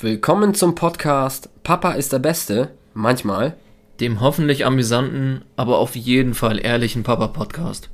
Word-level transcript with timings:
Willkommen 0.00 0.54
zum 0.54 0.76
Podcast 0.76 1.48
Papa 1.64 1.94
ist 1.94 2.12
der 2.12 2.20
Beste, 2.20 2.70
manchmal. 2.94 3.56
Dem 3.98 4.20
hoffentlich 4.20 4.64
amüsanten, 4.64 5.44
aber 5.56 5.78
auf 5.78 5.96
jeden 5.96 6.34
Fall 6.34 6.64
ehrlichen 6.64 7.02
Papa-Podcast. 7.02 7.90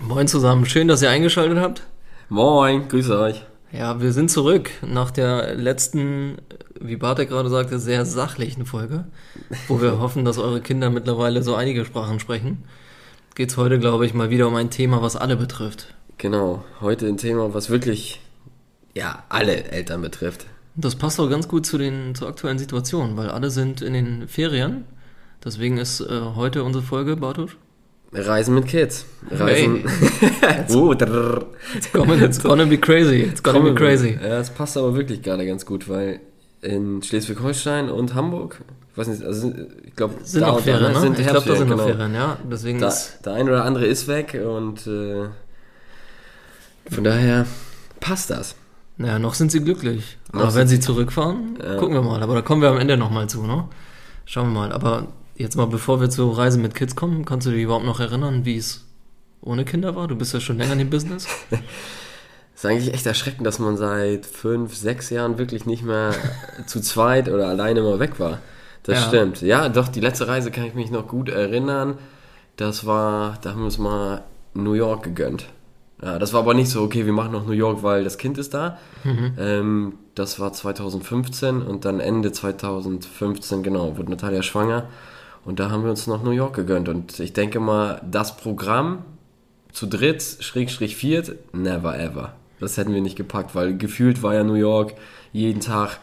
Moin 0.00 0.26
zusammen, 0.26 0.66
schön, 0.66 0.88
dass 0.88 1.02
ihr 1.02 1.10
eingeschaltet 1.10 1.60
habt. 1.60 1.84
Moin, 2.28 2.88
grüße 2.88 3.16
euch. 3.16 3.44
Ja, 3.72 4.00
wir 4.00 4.12
sind 4.12 4.30
zurück 4.30 4.70
nach 4.86 5.10
der 5.10 5.54
letzten, 5.54 6.36
wie 6.80 6.96
Bartek 6.96 7.28
gerade 7.28 7.48
sagte, 7.48 7.78
sehr 7.78 8.06
sachlichen 8.06 8.64
Folge, 8.64 9.04
wo 9.68 9.80
wir 9.80 9.98
hoffen, 10.00 10.24
dass 10.24 10.38
eure 10.38 10.60
Kinder 10.60 10.90
mittlerweile 10.90 11.42
so 11.42 11.54
einige 11.54 11.84
Sprachen 11.84 12.20
sprechen. 12.20 12.64
Geht 13.34 13.50
es 13.50 13.56
heute, 13.56 13.78
glaube 13.78 14.06
ich, 14.06 14.14
mal 14.14 14.30
wieder 14.30 14.48
um 14.48 14.54
ein 14.54 14.70
Thema, 14.70 15.02
was 15.02 15.16
alle 15.16 15.36
betrifft. 15.36 15.94
Genau, 16.18 16.64
heute 16.80 17.06
ein 17.06 17.18
Thema, 17.18 17.52
was 17.52 17.68
wirklich, 17.68 18.20
ja, 18.94 19.24
alle 19.28 19.64
Eltern 19.64 20.00
betrifft. 20.00 20.46
Das 20.76 20.94
passt 20.94 21.20
auch 21.20 21.28
ganz 21.28 21.48
gut 21.48 21.66
zu 21.66 21.76
den 21.76 22.14
zur 22.14 22.28
aktuellen 22.28 22.58
Situation, 22.58 23.16
weil 23.16 23.30
alle 23.30 23.50
sind 23.50 23.82
in 23.82 23.92
den 23.92 24.28
Ferien. 24.28 24.84
Deswegen 25.44 25.76
ist 25.76 26.00
äh, 26.00 26.20
heute 26.34 26.64
unsere 26.64 26.84
Folge, 26.84 27.16
Bartusch. 27.16 27.56
Reisen 28.16 28.54
mit 28.54 28.66
Kids. 28.66 29.04
Reisen. 29.30 29.84
Hey. 30.40 30.64
oh, 30.74 30.94
drrr. 30.94 31.44
It's 31.76 31.92
gonna, 31.92 32.14
it's 32.14 32.42
gonna 32.42 32.64
be 32.64 32.78
crazy. 32.78 33.22
It's 33.22 33.42
gonna 33.42 33.60
be 33.60 33.74
crazy. 33.74 34.18
Ja, 34.20 34.38
es 34.40 34.50
passt 34.50 34.76
aber 34.76 34.94
wirklich 34.94 35.22
gerade 35.22 35.46
ganz 35.46 35.66
gut, 35.66 35.88
weil 35.88 36.20
in 36.62 37.02
Schleswig-Holstein 37.02 37.90
und 37.90 38.14
Hamburg, 38.14 38.60
ich 38.92 38.98
weiß 38.98 39.08
nicht, 39.08 39.22
also 39.22 39.52
ich 39.84 39.94
glaube, 39.94 40.14
Sind 40.22 40.40
noch 40.46 40.60
Ferien, 40.60 40.92
ne? 40.92 41.00
Sind 41.00 41.18
ich 41.18 41.26
glaube, 41.26 41.46
da 41.48 41.56
sind 41.56 41.68
noch 41.68 41.76
genau. 41.76 41.88
Ferien, 41.88 42.14
ja. 42.14 42.36
Deswegen 42.50 42.80
Da, 42.80 42.92
der 43.24 43.32
ein 43.34 43.48
oder 43.48 43.64
andere 43.64 43.86
ist 43.86 44.08
weg 44.08 44.40
und 44.42 44.86
äh, 44.86 45.28
von 46.90 47.04
daher 47.04 47.46
passt 48.00 48.30
das. 48.30 48.54
naja, 48.96 49.18
noch 49.18 49.34
sind 49.34 49.52
sie 49.52 49.60
glücklich. 49.62 50.16
Noch 50.32 50.42
Aber 50.44 50.54
wenn 50.54 50.68
sie 50.68 50.80
zurückfahren, 50.80 51.58
Ja. 51.62 51.76
gucken 51.76 51.94
wir 51.94 52.02
mal. 52.02 52.22
Aber 52.22 52.34
da 52.34 52.42
kommen 52.42 52.62
wir 52.62 52.68
am 52.70 52.78
Ende 52.78 52.96
nochmal 52.96 53.28
zu, 53.28 53.42
ne? 53.46 53.68
Schauen 54.24 54.52
wir 54.52 54.60
mal. 54.60 54.72
Aber 54.72 55.08
jetzt 55.36 55.56
mal, 55.56 55.66
bevor 55.66 56.00
wir 56.00 56.10
zur 56.10 56.36
Reise 56.36 56.58
mit 56.58 56.74
Kids 56.74 56.96
kommen, 56.96 57.24
kannst 57.24 57.46
du 57.46 57.50
dich 57.50 57.62
überhaupt 57.62 57.84
noch 57.84 58.00
erinnern, 58.00 58.44
wie 58.44 58.56
es 58.56 58.84
ohne 59.42 59.64
Kinder 59.64 59.94
war? 59.96 60.08
Du 60.08 60.16
bist 60.16 60.32
ja 60.34 60.40
schon 60.40 60.58
länger 60.58 60.72
in 60.72 60.78
dem 60.80 60.90
Business. 60.90 61.26
ist 62.54 62.66
eigentlich 62.66 62.94
echt 62.94 63.06
erschreckend, 63.06 63.46
dass 63.46 63.58
man 63.58 63.76
seit 63.76 64.26
fünf, 64.26 64.74
sechs 64.74 65.10
Jahren 65.10 65.38
wirklich 65.38 65.66
nicht 65.66 65.82
mehr 65.82 66.12
zu 66.66 66.80
zweit 66.80 67.28
oder 67.28 67.48
alleine 67.48 67.82
mal 67.82 67.98
weg 67.98 68.18
war. 68.18 68.38
Das 68.82 69.00
Ja. 69.00 69.08
stimmt. 69.08 69.42
Ja, 69.42 69.68
doch, 69.68 69.88
die 69.88 70.00
letzte 70.00 70.28
Reise 70.28 70.50
kann 70.50 70.64
ich 70.64 70.74
mich 70.74 70.90
noch 70.90 71.06
gut 71.08 71.28
erinnern. 71.28 71.98
Das 72.56 72.86
war, 72.86 73.36
da 73.42 73.50
haben 73.50 73.58
wir 73.60 73.64
uns 73.66 73.78
mal 73.78 74.22
New 74.54 74.72
York 74.72 75.02
gegönnt. 75.02 75.46
Ja, 76.02 76.18
das 76.18 76.32
war 76.32 76.40
aber 76.40 76.54
nicht 76.54 76.70
so, 76.70 76.82
okay, 76.82 77.06
wir 77.06 77.12
machen 77.12 77.32
noch 77.32 77.46
New 77.46 77.52
York, 77.52 77.82
weil 77.82 78.04
das 78.04 78.18
Kind 78.18 78.36
ist 78.38 78.52
da. 78.54 78.78
Ähm, 79.38 79.94
das 80.14 80.38
war 80.40 80.52
2015 80.52 81.62
und 81.62 81.84
dann 81.84 82.00
Ende 82.00 82.32
2015, 82.32 83.62
genau, 83.62 83.96
wurde 83.96 84.10
Natalia 84.10 84.42
schwanger. 84.42 84.84
Und 85.46 85.60
da 85.60 85.70
haben 85.70 85.84
wir 85.84 85.90
uns 85.90 86.08
noch 86.08 86.24
New 86.24 86.32
York 86.32 86.56
gegönnt. 86.56 86.88
Und 86.88 87.20
ich 87.20 87.32
denke 87.32 87.60
mal, 87.60 88.02
das 88.10 88.36
Programm 88.36 89.04
zu 89.72 89.86
dritt, 89.86 90.38
Schrägstrich 90.40 90.96
viert, 90.96 91.36
never 91.54 91.96
ever. 91.96 92.32
Das 92.58 92.76
hätten 92.76 92.92
wir 92.92 93.00
nicht 93.00 93.16
gepackt, 93.16 93.54
weil 93.54 93.76
gefühlt 93.76 94.24
war 94.24 94.34
ja 94.34 94.42
New 94.42 94.54
York 94.54 94.94
jeden 95.32 95.60
Tag 95.60 96.00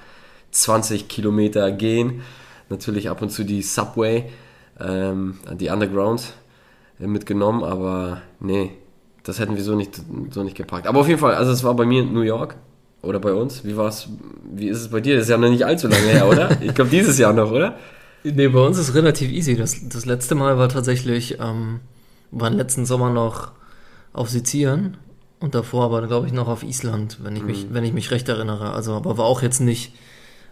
20 0.51 1.09
Kilometer 1.09 1.73
gehen. 1.73 2.21
Natürlich 2.69 3.09
ab 3.09 3.21
und 3.21 3.31
zu 3.31 3.43
die 3.43 3.63
Subway, 3.63 4.25
ähm, 4.79 5.39
die 5.59 5.69
Underground 5.69 6.33
äh, 7.01 7.07
mitgenommen, 7.07 7.63
aber 7.65 8.21
nee, 8.39 8.71
das 9.23 9.39
hätten 9.39 9.57
wir 9.57 9.63
so 9.63 9.75
nicht, 9.75 10.01
so 10.31 10.43
nicht 10.43 10.55
gepackt. 10.55 10.87
Aber 10.87 11.01
auf 11.01 11.07
jeden 11.07 11.19
Fall, 11.19 11.35
also 11.35 11.51
es 11.51 11.65
war 11.65 11.75
bei 11.75 11.85
mir 11.85 12.03
in 12.03 12.13
New 12.13 12.21
York 12.21 12.55
oder 13.01 13.19
bei 13.19 13.33
uns. 13.33 13.65
Wie 13.65 13.75
war's? 13.75 14.07
Wie 14.53 14.69
ist 14.69 14.79
es 14.79 14.89
bei 14.89 15.01
dir? 15.01 15.15
Das 15.15 15.25
ist 15.25 15.29
ja 15.29 15.37
noch 15.37 15.49
nicht 15.49 15.65
allzu 15.65 15.89
lange 15.89 16.07
her, 16.07 16.29
oder? 16.29 16.61
Ich 16.61 16.73
glaube 16.73 16.91
dieses 16.91 17.17
Jahr 17.17 17.33
noch, 17.33 17.51
oder? 17.51 17.77
Nee, 18.23 18.47
bei 18.47 18.59
uns 18.59 18.77
ist 18.77 18.89
es 18.89 18.95
relativ 18.95 19.31
easy. 19.31 19.55
Das, 19.55 19.87
das 19.89 20.05
letzte 20.05 20.35
Mal 20.35 20.57
war 20.57 20.69
tatsächlich, 20.69 21.39
ähm, 21.39 21.81
war 22.31 22.49
letzten 22.49 22.85
Sommer 22.85 23.09
noch 23.09 23.51
auf 24.13 24.29
Sizilien 24.29 24.97
und 25.39 25.55
davor 25.55 25.85
aber, 25.85 26.05
glaube 26.07 26.27
ich, 26.27 26.33
noch 26.33 26.47
auf 26.47 26.63
Island, 26.63 27.19
wenn 27.21 27.35
ich 27.35 27.43
mich, 27.43 27.67
wenn 27.71 27.83
ich 27.83 27.93
mich 27.93 28.11
recht 28.11 28.29
erinnere. 28.29 28.71
Also, 28.71 28.93
aber 28.93 29.17
war 29.17 29.25
auch 29.25 29.41
jetzt 29.41 29.59
nicht, 29.59 29.93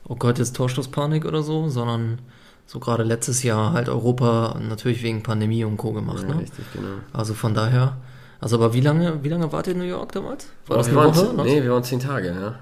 oh 0.07 0.15
Gott, 0.15 0.37
jetzt 0.37 0.55
Torstoßpanik 0.55 1.25
oder 1.25 1.43
so, 1.43 1.69
sondern 1.69 2.19
so 2.65 2.79
gerade 2.79 3.03
letztes 3.03 3.43
Jahr 3.43 3.73
halt 3.73 3.89
Europa 3.89 4.59
natürlich 4.67 5.03
wegen 5.03 5.23
Pandemie 5.23 5.63
und 5.63 5.77
Co. 5.77 5.93
gemacht, 5.93 6.23
Ja, 6.27 6.35
ne? 6.35 6.41
richtig, 6.41 6.65
genau. 6.73 6.87
Also 7.13 7.33
von 7.33 7.53
daher, 7.53 7.97
also 8.39 8.57
aber 8.57 8.73
wie 8.73 8.81
lange, 8.81 9.23
wie 9.23 9.29
lange 9.29 9.51
wart 9.51 9.67
ihr 9.67 9.73
in 9.73 9.79
New 9.79 9.85
York 9.85 10.11
damals? 10.11 10.47
War 10.67 10.77
das 10.77 10.87
eine 10.87 10.97
waren, 10.97 11.15
Woche? 11.15 11.43
Nee, 11.43 11.63
wir 11.63 11.71
waren 11.71 11.83
zehn 11.83 11.99
Tage, 11.99 12.27
ja. 12.29 12.59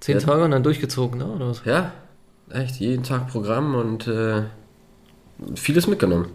Zehn 0.00 0.18
ja. 0.18 0.24
Tage 0.24 0.44
und 0.44 0.50
dann 0.52 0.62
durchgezogen, 0.62 1.18
ne? 1.18 1.26
Oder 1.26 1.48
was? 1.48 1.62
Ja, 1.64 1.92
echt, 2.50 2.76
jeden 2.76 3.02
Tag 3.02 3.28
Programm 3.28 3.74
und 3.74 4.06
äh, 4.06 4.42
vieles 5.54 5.86
mitgenommen. 5.86 6.28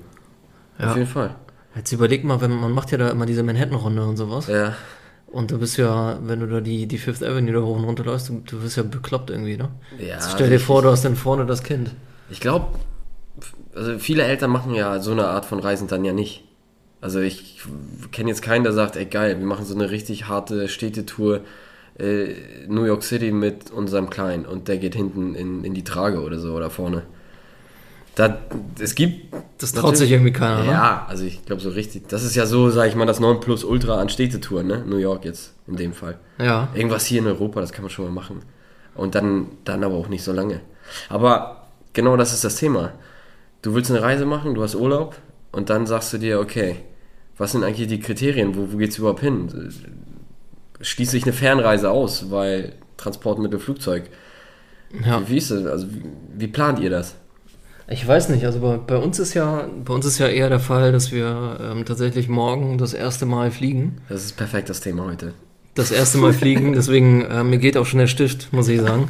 Ja. 0.79 0.90
Auf 0.90 0.96
jeden 0.96 1.07
Fall. 1.07 1.35
Jetzt 1.75 1.91
überleg 1.91 2.24
mal, 2.24 2.41
wenn 2.41 2.51
man 2.51 2.72
macht 2.72 2.91
ja 2.91 2.97
da 2.97 3.09
immer 3.09 3.25
diese 3.25 3.44
Manhattan-Runde 3.44 4.03
und 4.03 4.18
sowas. 4.18 4.47
Ja, 4.47 4.75
Und 5.28 5.50
du 5.51 5.57
bist 5.57 5.78
ja, 5.78 6.19
wenn 6.22 6.40
du 6.40 6.47
da 6.47 6.62
die, 6.62 6.85
die 6.88 6.97
Fifth 7.00 7.24
Avenue 7.24 7.53
da 7.53 7.62
hoch 7.62 7.78
und 7.78 7.84
runter 7.84 8.03
läufst, 8.03 8.29
du, 8.29 8.41
du 8.46 8.62
wirst 8.62 8.78
ja 8.78 8.84
bekloppt 8.84 9.31
irgendwie, 9.31 9.57
ne? 9.57 9.69
ja 9.97 10.16
Jetzt 10.16 10.31
stell 10.31 10.50
dir 10.50 10.59
vor, 10.59 10.81
du 10.84 10.90
hast 10.90 11.03
dann 11.03 11.16
vorne 11.16 11.46
das 11.46 11.63
Kind. 11.63 11.91
Ich 12.30 12.40
glaube, 12.40 12.78
also 13.75 13.97
viele 13.97 14.24
Eltern 14.24 14.51
machen 14.51 14.75
ja 14.75 15.00
so 15.00 15.12
eine 15.12 15.25
Art 15.28 15.45
von 15.45 15.59
Reisen 15.59 15.88
dann 15.88 16.06
ja 16.06 16.13
nicht. 16.13 16.44
Also 17.01 17.19
ich 17.19 17.62
kenne 18.12 18.30
jetzt 18.30 18.41
keinen, 18.41 18.63
der 18.63 18.74
sagt, 18.74 18.95
ey 18.95 19.06
geil, 19.06 19.40
wir 19.40 19.45
machen 19.45 19.66
so 19.66 19.75
eine 19.75 19.90
richtig 19.90 20.28
harte 20.28 20.69
Städtetour 20.69 21.41
äh, 22.00 22.36
New 22.68 22.86
York 22.86 23.04
City 23.04 23.31
mit 23.31 23.72
unserem 23.72 24.09
Kleinen 24.09 24.46
und 24.46 24.68
der 24.68 24.78
geht 24.78 24.96
hinten 24.96 25.36
in, 25.36 25.64
in 25.64 25.74
die 25.74 25.84
Trage 25.84 26.22
oder 26.22 26.40
so 26.40 26.54
oder 26.54 26.70
vorne. 26.70 27.04
Da, 28.16 28.38
es 28.80 28.94
gibt 28.94 29.34
Das 29.58 29.74
traut 29.74 29.98
sich 29.98 30.12
irgendwie 30.12 30.31
keiner, 30.31 30.64
ne? 30.64 30.72
Ja, 30.72 31.06
also 31.09 31.26
ich 31.26 31.46
glaube 31.46 31.62
so 31.62 31.70
richtig. 31.70 32.08
Das 32.09 32.24
ist 32.24 32.36
ja 32.36 32.46
so, 32.46 32.70
sag 32.70 32.88
ich 32.88 32.96
mal, 32.96 33.08
das 33.08 33.20
9 33.20 33.40
Plus 33.40 33.64
Ultra 33.64 34.00
an 34.00 34.09
Städtetouren, 34.09 34.68
ne? 34.68 34.84
New 34.86 34.98
York 34.98 35.26
jetzt 35.26 35.54
in 35.68 35.78
dem 35.78 35.94
Fall. 35.94 36.20
Ja. 36.38 36.70
Irgendwas 36.76 37.06
hier 37.06 37.22
in 37.22 37.28
Europa, 37.28 37.59
das 37.59 37.72
kann 37.72 37.81
man 37.81 37.90
schon 37.90 38.06
mal 38.06 38.12
machen. 38.12 38.44
Und 38.94 39.16
dann, 39.16 39.48
dann 39.64 39.84
aber 39.84 39.96
auch 39.96 40.10
nicht 40.10 40.24
so 40.24 40.31
lange. 40.31 40.62
Aber 41.10 41.68
genau 41.94 42.16
das 42.16 42.34
ist 42.34 42.44
das 42.44 42.58
Thema. 42.58 42.92
Du 43.64 43.74
willst 43.74 43.90
eine 43.90 44.02
Reise 44.02 44.25
machen, 44.25 44.54
du 44.54 44.62
hast 44.62 44.75
Urlaub 44.75 45.16
und 45.52 45.72
dann 45.72 45.88
sagst 45.88 46.14
du 46.14 46.20
dir, 46.20 46.40
okay, 46.40 46.75
was 47.38 47.54
sind 47.54 47.64
eigentlich 47.64 47.88
die 47.88 48.00
Kriterien, 48.00 48.56
wo, 48.56 48.74
wo 48.74 48.78
geht's 48.78 49.00
überhaupt 49.00 49.22
hin? 49.22 49.50
Schließe 50.82 51.18
ich 51.18 51.24
eine 51.24 51.34
Fernreise 51.34 51.90
aus, 51.90 52.32
weil 52.32 52.74
Transportmittel, 52.98 53.60
Flugzeug. 53.60 54.04
ja. 55.06 55.22
Wie, 55.22 55.34
wie 55.34 55.38
ist 55.38 55.52
das? 55.52 55.66
Also 55.66 55.88
wie, 55.92 56.04
wie 56.36 56.48
plant 56.48 56.80
ihr 56.80 56.90
das? 56.90 57.16
Ich 57.88 58.08
weiß 58.08 58.30
nicht, 58.30 58.46
also 58.46 58.60
bei, 58.60 58.78
bei 58.78 58.98
uns 58.98 59.20
ist 59.20 59.34
ja, 59.34 59.68
bei 59.84 59.94
uns 59.94 60.06
ist 60.06 60.18
ja 60.18 60.28
eher 60.28 60.50
der 60.50 60.60
Fall, 60.60 60.92
dass 60.92 61.12
wir 61.12 61.58
ähm, 61.62 61.86
tatsächlich 61.86 62.30
morgen 62.30 62.78
das 62.78 62.94
erste 62.94 63.26
Mal 63.26 63.52
fliegen. 63.52 63.98
Das 64.08 64.24
ist 64.24 64.38
perfekt 64.38 64.70
das 64.70 64.80
Thema 64.80 65.06
heute. 65.06 65.34
Das 65.76 65.92
erste 65.92 66.18
Mal 66.18 66.34
fliegen, 66.34 66.74
deswegen, 66.76 67.24
äh, 67.26 67.44
mir 67.44 67.58
geht 67.58 67.76
auch 67.78 67.86
schon 67.86 68.00
der 68.00 68.08
Stift, 68.08 68.54
muss 68.54 68.70
ich 68.70 68.80
sagen. 68.80 69.10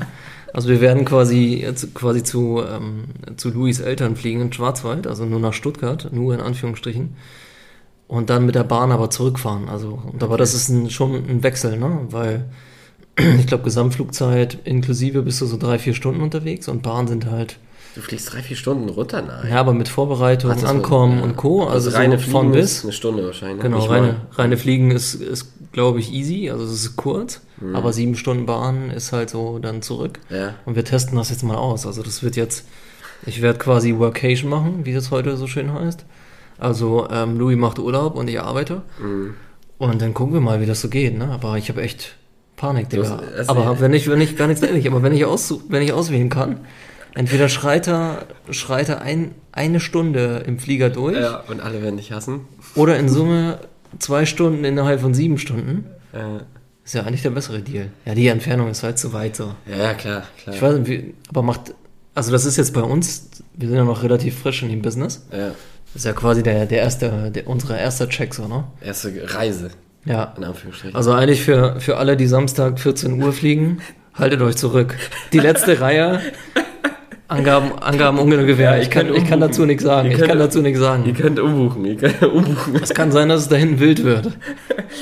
Also 0.53 0.69
wir 0.69 0.81
werden 0.81 1.05
quasi, 1.05 1.59
jetzt 1.61 1.93
quasi 1.93 2.23
zu, 2.23 2.63
ähm, 2.63 3.05
zu 3.37 3.49
Louis 3.49 3.79
Eltern 3.79 4.15
fliegen 4.15 4.41
in 4.41 4.53
Schwarzwald, 4.53 5.07
also 5.07 5.25
nur 5.25 5.39
nach 5.39 5.53
Stuttgart, 5.53 6.09
nur 6.11 6.33
in 6.33 6.41
Anführungsstrichen. 6.41 7.15
Und 8.07 8.29
dann 8.29 8.45
mit 8.45 8.55
der 8.55 8.63
Bahn 8.63 8.91
aber 8.91 9.09
zurückfahren. 9.09 9.69
Also, 9.69 9.99
und 10.11 10.21
aber 10.23 10.37
das 10.37 10.53
ist 10.53 10.69
ein, 10.69 10.89
schon 10.89 11.13
ein 11.15 11.41
Wechsel, 11.43 11.77
ne? 11.77 11.99
Weil 12.09 12.45
ich 13.39 13.47
glaube, 13.47 13.63
Gesamtflugzeit 13.63 14.57
inklusive 14.65 15.21
bist 15.21 15.41
du 15.41 15.45
so 15.45 15.57
drei, 15.57 15.79
vier 15.79 15.93
Stunden 15.93 16.21
unterwegs 16.21 16.67
und 16.67 16.81
Bahn 16.83 17.07
sind 17.07 17.25
halt, 17.29 17.57
Du 17.95 18.01
fliegst 18.01 18.33
drei, 18.33 18.41
vier 18.41 18.57
Stunden 18.57 18.89
runter? 18.89 19.21
Nein. 19.21 19.51
ja, 19.51 19.59
aber 19.59 19.71
mit 19.73 19.87
Vorbereitung, 19.87 20.51
Ach, 20.51 20.63
Ankommen 20.63 21.19
ja. 21.19 21.23
und 21.23 21.35
Co. 21.37 21.63
Also, 21.65 21.91
reine 21.91 22.17
so 22.17 22.31
von 22.31 22.47
Fliegen 22.47 22.51
bis. 22.53 22.71
ist 22.77 22.83
eine 22.85 22.93
Stunde 22.93 23.23
wahrscheinlich. 23.25 23.61
Genau, 23.61 23.77
Nicht 23.77 23.89
reine, 23.89 24.07
mal. 24.07 24.15
reine 24.31 24.57
Fliegen 24.57 24.89
ist, 24.89 25.13
ist 25.13 25.53
glaube 25.73 25.99
ich, 25.99 26.11
easy, 26.11 26.49
also 26.49 26.63
es 26.65 26.71
ist 26.71 26.95
kurz, 26.95 27.41
Mhm. 27.61 27.75
aber 27.75 27.93
sieben 27.93 28.15
Stunden 28.15 28.47
Bahn 28.47 28.89
ist 28.89 29.13
halt 29.13 29.29
so 29.29 29.59
dann 29.59 29.83
zurück. 29.83 30.19
Ja. 30.31 30.55
Und 30.65 30.75
wir 30.75 30.83
testen 30.83 31.17
das 31.17 31.29
jetzt 31.29 31.43
mal 31.43 31.55
aus. 31.55 31.85
Also 31.85 32.01
das 32.01 32.23
wird 32.23 32.35
jetzt, 32.35 32.65
ich 33.27 33.43
werde 33.43 33.59
quasi 33.59 33.95
Workation 33.99 34.49
machen, 34.49 34.85
wie 34.85 34.93
das 34.93 35.11
heute 35.11 35.37
so 35.37 35.45
schön 35.45 35.71
heißt. 35.71 36.03
Also 36.63 37.07
ähm, 37.11 37.37
Louis 37.37 37.57
macht 37.57 37.79
Urlaub 37.79 38.15
und 38.15 38.27
ich 38.29 38.39
arbeite. 38.39 38.81
Mhm. 38.99 39.35
Und 39.77 40.01
dann 40.01 40.13
gucken 40.13 40.33
wir 40.33 40.41
mal, 40.41 40.61
wie 40.61 40.65
das 40.65 40.81
so 40.81 40.89
geht, 40.89 41.17
ne? 41.17 41.29
Aber 41.31 41.57
ich 41.57 41.69
habe 41.69 41.81
echt 41.81 42.15
Panik, 42.55 42.89
Digga. 42.89 43.03
hast- 43.03 43.37
hast- 43.37 43.49
aber 43.49 43.79
wenn 43.79 43.93
ich, 43.93 44.07
wenn 44.09 44.21
ich, 44.21 44.37
gar 44.37 44.47
nichts 44.47 44.63
ehrlich, 44.63 44.87
aber 44.87 45.03
wenn 45.03 45.11
ich, 45.13 45.25
aus, 45.25 45.53
wenn 45.69 45.81
ich 45.81 45.91
auswählen 45.93 46.29
kann, 46.29 46.61
entweder 47.15 47.49
schreit 47.49 47.87
er, 47.87 48.25
schreit 48.51 48.89
er 48.89 49.01
ein, 49.01 49.31
eine 49.51 49.79
Stunde 49.79 50.43
im 50.47 50.57
Flieger 50.59 50.89
durch 50.89 51.17
ja, 51.19 51.43
und 51.49 51.59
alle 51.61 51.81
werden 51.81 51.97
dich 51.97 52.11
hassen. 52.11 52.41
oder 52.75 52.97
in 52.97 53.09
Summe 53.09 53.59
zwei 53.99 54.25
Stunden 54.25 54.63
innerhalb 54.63 55.01
von 55.01 55.13
sieben 55.13 55.37
Stunden. 55.37 55.85
Äh, 56.13 56.43
Ist 56.85 56.93
ja 56.95 57.01
eigentlich 57.03 57.21
der 57.23 57.31
bessere 57.31 57.59
Deal. 57.59 57.89
Ja, 58.05 58.15
die 58.15 58.27
Entfernung 58.27 58.69
ist 58.69 58.83
halt 58.83 58.97
zu 58.97 59.13
weit 59.13 59.35
so. 59.35 59.53
ja, 59.69 59.77
ja, 59.77 59.93
klar, 59.93 60.23
klar. 60.41 60.55
Ich 60.55 60.61
weiß 60.61 60.77
nicht, 60.79 60.87
wie, 60.89 61.13
aber 61.29 61.41
macht, 61.43 61.73
also 62.15 62.31
das 62.31 62.45
ist 62.45 62.57
jetzt 62.57 62.73
bei 62.73 62.81
uns, 62.81 63.29
wir 63.55 63.67
sind 63.67 63.77
ja 63.77 63.83
noch 63.83 64.01
relativ 64.03 64.39
frisch 64.39 64.63
in 64.63 64.69
dem 64.69 64.81
Business. 64.81 65.25
ja. 65.31 65.51
Das 65.93 66.01
ist 66.01 66.05
ja 66.05 66.13
quasi 66.13 66.41
der, 66.43 66.65
der 66.65 66.79
erste, 66.79 67.29
der, 67.31 67.47
unsere 67.47 67.77
erste 67.79 68.09
Check, 68.09 68.33
so, 68.33 68.47
ne? 68.47 68.63
Erste 68.81 69.11
Reise, 69.35 69.69
Ja. 70.05 70.33
in 70.37 70.43
Anführungsstrichen. 70.43 70.95
Also 70.95 71.11
eigentlich 71.11 71.41
für, 71.43 71.79
für 71.79 71.97
alle, 71.97 72.17
die 72.17 72.27
Samstag 72.27 72.79
14 72.79 73.21
Uhr 73.21 73.31
fliegen, 73.31 73.79
haltet 74.15 74.41
euch 74.41 74.55
zurück. 74.57 74.95
Die 75.33 75.39
letzte 75.39 75.79
Reihe, 75.79 76.19
Angaben, 77.37 77.71
Angaben 77.79 78.19
ohne 78.19 78.45
Gewähr. 78.45 78.75
Ja, 78.75 78.81
ich, 78.81 78.89
kann, 78.89 79.07
ihr 79.07 79.15
ich 79.15 79.25
kann 79.27 79.39
dazu 79.39 79.65
nichts 79.65 79.83
sagen. 79.83 80.05
Ihr 80.07 80.11
Ich 80.13 80.17
könnt- 80.17 80.29
kann 80.29 80.39
dazu 80.39 80.61
nichts 80.61 80.79
ihr 80.79 80.83
sagen. 80.85 81.13
könnt 81.13 81.39
umbuchen, 81.39 81.85
ihr 81.85 81.95
könnt 81.97 82.21
umbuchen. 82.23 82.75
Es 82.81 82.93
kann 82.93 83.11
sein, 83.11 83.29
dass 83.29 83.41
es 83.41 83.47
da 83.49 83.55
hinten 83.55 83.79
wild 83.79 84.03
wird. 84.03 84.27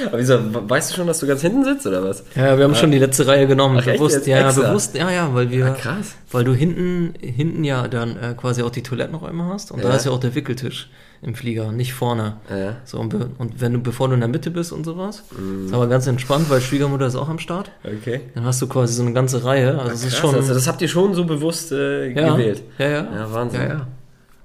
Aber 0.07 0.17
wieso, 0.19 0.39
weißt 0.69 0.91
du 0.91 0.95
schon, 0.95 1.07
dass 1.07 1.19
du 1.19 1.27
ganz 1.27 1.41
hinten 1.41 1.63
sitzt, 1.63 1.85
oder 1.85 2.03
was? 2.03 2.23
Ja, 2.35 2.57
wir 2.57 2.63
haben 2.63 2.75
schon 2.75 2.91
die 2.91 2.99
letzte 2.99 3.27
Reihe 3.27 3.47
genommen. 3.47 3.77
Ach, 3.81 3.85
bewusst, 3.85 4.25
ja, 4.27 4.39
ja, 4.39 4.47
Extra? 4.47 4.67
bewusst, 4.69 4.95
ja, 4.95 5.09
ja, 5.11 5.29
weil 5.33 5.49
wir, 5.51 5.65
Ah, 5.67 5.69
krass. 5.71 6.15
weil 6.31 6.43
du 6.43 6.53
hinten, 6.53 7.13
hinten 7.21 7.63
ja 7.63 7.87
dann 7.87 8.11
äh, 8.11 8.33
quasi 8.35 8.63
auch 8.63 8.69
die 8.71 8.83
Toilettenräume 8.83 9.45
hast 9.45 9.71
und 9.71 9.83
da 9.83 9.89
Ja. 9.89 9.95
ist 9.95 10.05
ja 10.05 10.11
auch 10.11 10.19
der 10.19 10.33
Wickeltisch 10.35 10.89
im 11.23 11.35
Flieger, 11.35 11.71
nicht 11.71 11.93
vorne. 11.93 12.37
Ja. 12.49 12.77
So, 12.83 12.99
und, 12.99 13.13
und 13.13 13.61
wenn 13.61 13.73
du, 13.73 13.79
bevor 13.79 14.07
du 14.07 14.15
in 14.15 14.21
der 14.21 14.29
Mitte 14.29 14.49
bist 14.49 14.71
und 14.71 14.85
sowas, 14.85 15.23
Mhm. 15.37 15.67
ist 15.67 15.73
aber 15.73 15.87
ganz 15.87 16.07
entspannt, 16.07 16.49
weil 16.49 16.61
Schwiegermutter 16.61 17.05
ist 17.05 17.15
auch 17.15 17.29
am 17.29 17.37
Start. 17.39 17.71
Okay. 17.83 18.21
Dann 18.33 18.43
hast 18.45 18.61
du 18.61 18.67
quasi 18.67 18.93
so 18.93 19.03
eine 19.03 19.13
ganze 19.13 19.43
Reihe. 19.43 19.77
Also 19.79 19.93
es 19.93 20.03
ist 20.05 20.17
schon. 20.17 20.33
also 20.33 20.53
das 20.53 20.67
habt 20.67 20.81
ihr 20.81 20.87
schon 20.87 21.13
so 21.13 21.25
bewusst 21.25 21.71
äh, 21.71 22.09
ja, 22.11 22.31
gewählt. 22.33 22.63
Ja, 22.79 22.87
ja. 22.87 23.07
Ja, 23.15 23.33
Wahnsinn. 23.33 23.61
Ja, 23.61 23.67
ja. 23.67 23.87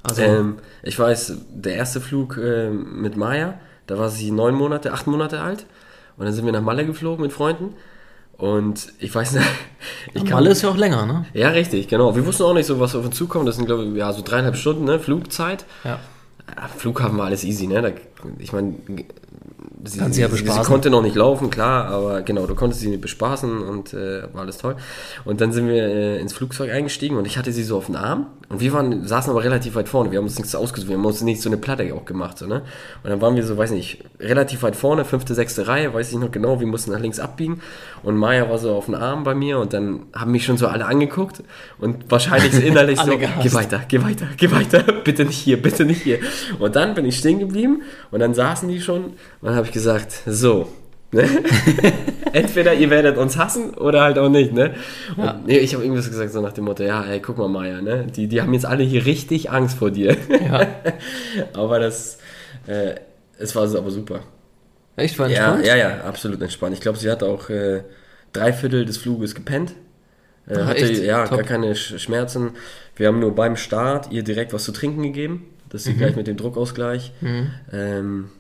Also, 0.03 0.23
Ähm, 0.23 0.57
ich 0.83 0.99
weiß, 0.99 1.33
der 1.51 1.75
erste 1.77 2.01
Flug 2.01 2.37
äh, 2.37 2.69
mit 2.71 3.17
Maya, 3.17 3.55
da 3.87 3.99
war 3.99 4.09
sie 4.11 4.31
neun 4.31 4.55
Monate, 4.55 4.93
acht 4.93 5.07
Monate 5.07 5.41
alt. 5.41 5.67
Und 6.19 6.27
dann 6.27 6.35
sind 6.35 6.45
wir 6.45 6.53
nach 6.53 6.61
Malle 6.63 6.85
geflogen 6.87 7.23
mit 7.23 7.33
Freunden. 7.33 7.75
Und 8.37 8.93
ich 8.99 9.15
weiß 9.15 9.33
nicht, 9.33 9.47
ich 10.15 10.25
kann. 10.25 10.35
Malle 10.35 10.51
ist 10.51 10.61
ja 10.63 10.69
auch 10.69 10.77
länger, 10.77 11.07
ne? 11.07 11.25
Ja, 11.33 11.49
richtig, 11.49 11.89
genau. 11.89 12.15
Wir 12.15 12.27
wussten 12.27 12.43
auch 12.43 12.53
nicht 12.53 12.67
so, 12.67 12.79
was 12.79 12.95
auf 12.95 13.05
uns 13.07 13.17
zukommt. 13.17 13.49
Das 13.49 13.57
sind, 13.57 13.65
glaube 13.67 13.85
ich, 13.87 13.95
ja, 13.95 14.13
so 14.13 14.21
dreieinhalb 14.23 14.57
Stunden, 14.57 14.85
ne? 14.85 14.99
Flugzeit. 15.01 15.65
Ja. 15.85 15.99
Flughafen 16.77 17.19
war 17.19 17.27
alles 17.27 17.45
easy, 17.45 17.67
ne? 17.67 17.83
Da, 17.83 17.91
ich 18.39 18.53
meine, 18.53 18.75
sie, 19.85 20.01
sie 20.13 20.21
ja 20.21 20.29
sie, 20.29 20.45
konnte 20.45 20.91
noch 20.91 21.03
nicht 21.03 21.17
laufen, 21.17 21.51
klar, 21.51 21.87
aber 21.87 22.23
genau, 22.23 22.47
du 22.47 22.55
konntest 22.55 22.81
sie 22.81 22.97
bespaßen 22.97 23.63
und 23.63 23.95
äh, 23.95 24.23
war 24.33 24.43
alles 24.43 24.59
toll. 24.59 24.77
Und 25.25 25.41
dann 25.41 25.53
sind 25.53 25.69
wir 25.69 25.83
äh, 25.85 26.21
ins 26.21 26.33
Flugzeug 26.33 26.71
eingestiegen 26.71 27.17
und 27.17 27.27
ich 27.27 27.39
hatte 27.39 27.53
sie 27.53 27.63
so 27.63 27.77
auf 27.77 27.87
den 27.87 27.97
Arm 27.97 28.27
und 28.49 28.61
wir 28.61 28.73
waren, 28.73 29.07
saßen 29.07 29.31
aber 29.31 29.43
relativ 29.43 29.75
weit 29.75 29.89
vorne. 29.89 30.11
Wir 30.11 30.19
haben 30.19 30.27
uns 30.27 30.39
nichts 30.39 30.55
ausgesucht, 30.55 30.89
wir 30.89 30.97
haben 30.97 31.05
uns 31.05 31.21
nicht 31.23 31.41
so 31.41 31.49
eine 31.49 31.57
Platte 31.57 31.93
auch 31.95 32.05
gemacht, 32.05 32.39
so, 32.39 32.47
ne? 32.47 32.63
Und 33.03 33.11
dann 33.11 33.21
waren 33.21 33.37
wir 33.37 33.45
so, 33.45 33.57
weiß 33.57 33.71
nicht, 33.73 34.05
relativ 34.21 34.63
weit 34.63 34.77
vorne, 34.77 35.05
fünfte, 35.05 35.35
sechste 35.35 35.67
Reihe, 35.67 35.93
weiß 35.93 36.13
ich 36.13 36.19
noch 36.19 36.31
genau, 36.31 36.61
wir 36.61 36.67
mussten 36.67 36.93
nach 36.93 37.01
links 37.01 37.19
abbiegen 37.19 37.61
und 38.03 38.17
Maya 38.17 38.49
war 38.49 38.59
so 38.59 38.75
auf 38.75 38.87
den 38.87 38.95
Arm 38.95 39.25
bei 39.25 39.35
mir 39.35 39.59
und 39.59 39.73
dann 39.73 40.03
haben 40.15 40.33
mich 40.33 40.45
schon 40.45 40.57
so 40.57 40.69
alle 40.69 40.87
angeguckt 40.87 41.43
und 41.79 42.11
wahrscheinlich 42.11 42.53
so 42.53 42.61
innerlich 42.61 43.01
so, 43.05 43.17
gehasst. 43.19 43.43
geh 43.43 43.53
weiter, 43.53 43.83
geh 43.89 44.03
weiter, 44.03 44.27
geh 44.37 44.51
weiter, 44.51 44.83
bitte 45.05 45.25
nicht 45.25 45.39
hier, 45.39 45.61
bitte 45.61 45.85
nicht 45.85 46.03
hier. 46.03 46.19
Und 46.59 46.77
dann 46.77 46.95
bin 46.95 47.05
ich 47.05 47.19
stehen 47.19 47.39
geblieben 47.39 47.83
und 48.11 48.16
dann 48.21 48.35
saßen 48.35 48.69
die 48.69 48.81
schon 48.81 49.05
und 49.05 49.15
dann 49.43 49.55
habe 49.57 49.67
ich 49.67 49.73
gesagt, 49.73 50.13
so, 50.27 50.69
ne? 51.13 51.29
entweder 52.33 52.75
ihr 52.75 52.91
werdet 52.91 53.17
uns 53.17 53.37
hassen 53.37 53.75
oder 53.75 54.03
halt 54.03 54.19
auch 54.19 54.29
nicht, 54.29 54.53
ne? 54.53 54.75
Und, 55.17 55.25
Ja. 55.25 55.41
nee, 55.47 55.59
ich 55.59 55.75
habe 55.75 55.85
irgendwas 55.85 56.09
gesagt 56.09 56.33
so 56.33 56.41
nach 56.41 56.53
dem 56.53 56.65
Motto, 56.65 56.83
ja, 56.83 57.05
ey, 57.05 57.21
guck 57.21 57.39
mal, 57.39 57.49
Maya, 57.49 57.81
ne? 57.81 58.07
Die, 58.15 58.27
die 58.29 58.41
haben 58.41 58.53
jetzt 58.55 58.67
alle 58.67 58.83
hier 58.85 59.05
richtig 59.07 59.51
Angst 59.51 59.79
vor 59.79 59.91
dir. 59.91 60.17
Ja. 60.29 60.67
aber 61.55 61.79
das, 61.81 62.19
äh, 62.67 62.95
es 63.39 63.55
war 63.55 63.65
aber 63.65 63.91
super. 63.91 64.21
Echt, 64.97 65.19
war 65.19 65.29
Ja, 65.29 65.47
entspannt? 65.55 65.67
ja, 65.67 65.77
ja, 65.77 66.01
absolut 66.05 66.41
entspannt. 66.41 66.75
Ich 66.75 66.81
glaube, 66.81 66.99
sie 66.99 67.11
hat 67.11 67.23
auch 67.23 67.51
äh, 67.51 67.83
drei 68.33 68.53
Viertel 68.53 68.85
des 68.87 68.97
Fluges 68.97 69.35
gepennt. 69.35 69.75
Äh, 70.49 70.59
Ah, 70.59 70.67
hatte 70.67 70.85
echt? 70.91 71.03
ja 71.03 71.27
Top. 71.27 71.39
gar 71.39 71.47
keine 71.47 71.75
Sch 71.75 71.99
Schmerzen. 71.99 72.53
Wir 72.95 73.09
haben 73.09 73.19
nur 73.19 73.35
beim 73.35 73.57
Start 73.57 74.11
ihr 74.13 74.23
direkt 74.23 74.53
was 74.53 74.65
zu 74.65 74.73
trinken 74.73 75.03
gegeben. 75.03 75.47
Das 75.71 75.85
Mhm. 75.85 75.91
sie 75.91 75.97
gleich 75.97 76.17
mit 76.17 76.27
dem 76.27 76.37
Druckausgleich. 76.37 77.13
Ähm, 77.73 78.31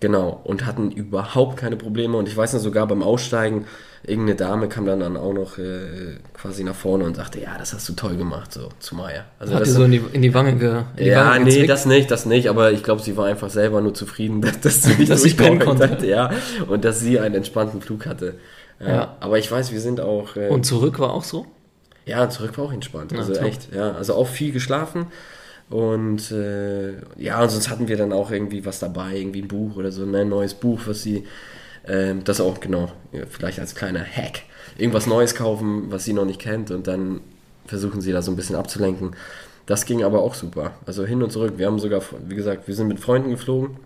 genau. 0.00 0.40
Und 0.44 0.66
hatten 0.66 0.90
überhaupt 0.90 1.56
keine 1.56 1.76
Probleme. 1.76 2.16
Und 2.16 2.28
ich 2.28 2.36
weiß 2.36 2.52
noch 2.54 2.60
sogar 2.60 2.86
beim 2.86 3.02
Aussteigen, 3.02 3.66
irgendeine 4.04 4.36
Dame 4.36 4.68
kam 4.68 4.84
dann, 4.84 5.00
dann 5.00 5.16
auch 5.16 5.32
noch 5.32 5.58
äh, 5.58 6.16
quasi 6.34 6.64
nach 6.64 6.74
vorne 6.74 7.04
und 7.04 7.14
sagte, 7.16 7.40
ja, 7.40 7.56
das 7.56 7.72
hast 7.72 7.88
du 7.88 7.92
toll 7.92 8.16
gemacht, 8.16 8.52
so 8.52 8.68
zu 8.80 8.96
Maya. 8.96 9.24
Also 9.38 9.54
Hat 9.54 9.62
das 9.62 9.74
so 9.74 9.84
in 9.84 9.92
die, 9.92 10.02
in 10.12 10.22
die 10.22 10.34
Wange 10.34 10.56
ge, 10.56 10.82
in 10.96 11.04
die 11.04 11.10
ja, 11.10 11.26
Wange 11.30 11.44
nee, 11.44 11.50
gezwickt? 11.50 11.70
das 11.70 11.86
nicht, 11.86 12.10
das 12.10 12.26
nicht, 12.26 12.48
aber 12.48 12.72
ich 12.72 12.82
glaube, 12.82 13.00
sie 13.00 13.16
war 13.16 13.26
einfach 13.26 13.48
selber 13.48 13.80
nur 13.80 13.94
zufrieden, 13.94 14.40
dass, 14.40 14.60
dass 14.60 14.82
sie 14.82 14.94
nicht 14.96 15.08
Dass 15.10 15.22
pennen 15.22 15.60
durchgeheult 15.60 15.64
konnte. 15.64 15.88
hat, 15.88 16.02
ja, 16.02 16.30
und 16.68 16.84
dass 16.84 16.98
sie 16.98 17.20
einen 17.20 17.36
entspannten 17.36 17.80
Flug 17.80 18.06
hatte. 18.06 18.34
Ja, 18.80 18.88
Ja. 18.88 19.16
Aber 19.20 19.38
ich 19.38 19.48
weiß, 19.50 19.70
wir 19.70 19.80
sind 19.80 20.00
auch, 20.00 20.34
äh, 20.34 20.48
Und 20.48 20.66
zurück 20.66 20.98
war 20.98 21.12
auch 21.12 21.22
so? 21.24 21.46
ja, 22.04 22.28
zurück 22.28 22.58
war 22.58 22.64
auch 22.64 22.72
entspannt, 22.72 23.12
also 23.16 23.32
top. 23.32 23.44
echt, 23.44 23.72
ja, 23.72 23.92
also 23.92 24.14
auch 24.16 24.26
viel 24.26 24.50
geschlafen 24.50 25.06
und 25.72 26.30
äh, 26.32 26.92
ja, 27.16 27.42
und 27.42 27.50
sonst 27.50 27.70
hatten 27.70 27.88
wir 27.88 27.96
dann 27.96 28.12
auch 28.12 28.30
irgendwie 28.30 28.66
was 28.66 28.78
dabei, 28.78 29.16
irgendwie 29.16 29.40
ein 29.40 29.48
Buch 29.48 29.76
oder 29.76 29.90
so, 29.90 30.04
ne, 30.04 30.18
ein 30.18 30.28
neues 30.28 30.52
Buch, 30.52 30.80
was 30.84 31.02
sie, 31.02 31.24
ähm, 31.86 32.24
das 32.24 32.42
auch, 32.42 32.60
genau, 32.60 32.92
vielleicht 33.30 33.58
als 33.58 33.74
kleiner 33.74 34.04
Hack, 34.04 34.42
irgendwas 34.76 35.06
Neues 35.06 35.34
kaufen, 35.34 35.90
was 35.90 36.04
sie 36.04 36.12
noch 36.12 36.26
nicht 36.26 36.40
kennt 36.40 36.70
und 36.70 36.86
dann 36.86 37.22
versuchen 37.64 38.02
sie 38.02 38.12
da 38.12 38.20
so 38.20 38.30
ein 38.30 38.36
bisschen 38.36 38.54
abzulenken. 38.54 39.16
Das 39.64 39.86
ging 39.86 40.04
aber 40.04 40.20
auch 40.20 40.34
super. 40.34 40.72
Also 40.84 41.06
hin 41.06 41.22
und 41.22 41.32
zurück. 41.32 41.54
Wir 41.56 41.68
haben 41.68 41.78
sogar, 41.78 42.02
wie 42.26 42.34
gesagt, 42.34 42.68
wir 42.68 42.74
sind 42.74 42.88
mit 42.88 43.00
Freunden 43.00 43.30
geflogen 43.30 43.76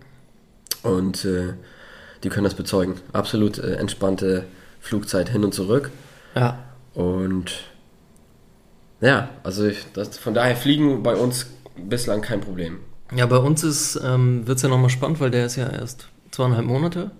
und 0.83 1.23
äh, 1.23 1.53
die 2.21 2.27
können 2.27 2.43
das 2.43 2.55
bezeugen. 2.55 2.95
Absolut 3.13 3.59
äh, 3.59 3.75
entspannte 3.75 4.43
Flugzeit 4.81 5.29
hin 5.29 5.45
und 5.45 5.53
zurück. 5.53 5.91
Ja. 6.35 6.59
Und 6.93 7.63
ja, 8.99 9.29
also 9.43 9.65
ich, 9.67 9.85
das, 9.93 10.17
von 10.17 10.33
daher 10.33 10.57
fliegen 10.57 11.03
bei 11.03 11.15
uns 11.15 11.47
bislang 11.87 12.21
kein 12.21 12.41
Problem. 12.41 12.77
Ja, 13.15 13.25
bei 13.25 13.37
uns 13.37 13.63
ist, 13.63 13.99
ähm, 14.03 14.45
wird 14.47 14.57
es 14.57 14.63
ja 14.63 14.69
nochmal 14.69 14.89
spannend, 14.89 15.19
weil 15.19 15.31
der 15.31 15.45
ist 15.45 15.55
ja 15.55 15.69
erst 15.69 16.09
zweieinhalb 16.31 16.65
Monate. 16.65 17.11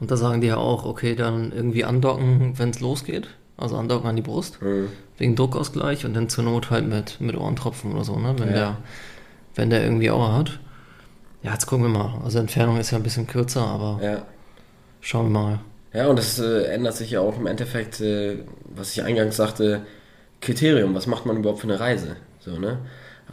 Und 0.00 0.10
da 0.10 0.16
sagen 0.16 0.40
die 0.40 0.48
ja 0.48 0.56
auch, 0.56 0.84
okay, 0.84 1.14
dann 1.14 1.52
irgendwie 1.52 1.84
andocken, 1.84 2.58
wenn 2.58 2.70
es 2.70 2.80
losgeht. 2.80 3.28
Also 3.56 3.76
andocken 3.76 4.08
an 4.08 4.16
die 4.16 4.22
Brust, 4.22 4.60
Mhm. 4.62 4.88
wegen 5.18 5.36
Druckausgleich 5.36 6.04
und 6.06 6.14
dann 6.14 6.28
zur 6.28 6.44
Not 6.44 6.70
halt 6.70 6.88
mit, 6.88 7.20
mit 7.20 7.36
Ohrentropfen 7.36 7.92
oder 7.92 8.02
so, 8.02 8.18
ne? 8.18 8.34
Wenn 8.38 8.48
Ja. 8.48 8.54
der, 8.54 8.76
wenn 9.54 9.70
der 9.70 9.84
irgendwie 9.84 10.10
Aua 10.10 10.32
hat. 10.36 10.58
Ja, 11.42 11.52
jetzt 11.52 11.66
gucken 11.66 11.84
wir 11.84 11.90
mal. 11.90 12.20
Also 12.24 12.38
Entfernung 12.38 12.78
ist 12.78 12.90
ja 12.90 12.96
ein 12.96 13.02
bisschen 13.04 13.26
kürzer, 13.26 13.64
aber 13.66 14.00
Ja. 14.02 14.22
schauen 15.00 15.26
wir 15.32 15.38
mal. 15.40 15.60
Ja, 15.92 16.06
und 16.08 16.18
das 16.18 16.38
äh, 16.38 16.64
ändert 16.64 16.94
sich 16.96 17.10
ja 17.10 17.20
auch 17.20 17.36
im 17.38 17.46
Endeffekt, 17.46 18.00
äh, 18.00 18.38
was 18.74 18.92
ich 18.92 19.02
eingangs 19.04 19.36
sagte, 19.36 19.82
Kriterium. 20.40 20.94
Was 20.94 21.06
macht 21.06 21.26
man 21.26 21.36
überhaupt 21.36 21.60
für 21.60 21.68
eine 21.68 21.78
Reise? 21.78 22.16
So, 22.40 22.58
ne? 22.58 22.78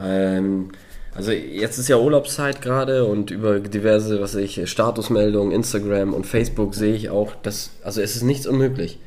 Ähm, 0.01 0.69
also 1.16 1.31
jetzt 1.31 1.78
ist 1.78 1.90
ja 1.90 1.98
Urlaubszeit 1.98 2.62
gerade 2.62 3.06
und 3.06 3.31
über 3.31 3.60
diverse, 3.60 4.22
was 4.22 4.36
ich, 4.36 4.69
Statusmeldungen, 4.69 5.52
Instagram 5.52 6.14
und 6.14 6.26
Facebook 6.26 6.76
sehe 6.76 6.95
ich 6.95 7.09
auch, 7.09 7.35
dass, 7.35 7.71
also 7.83 8.02
es 8.02 8.16
ist 8.16 8.23
nichts 8.23 8.47
unmöglich. 8.47 9.00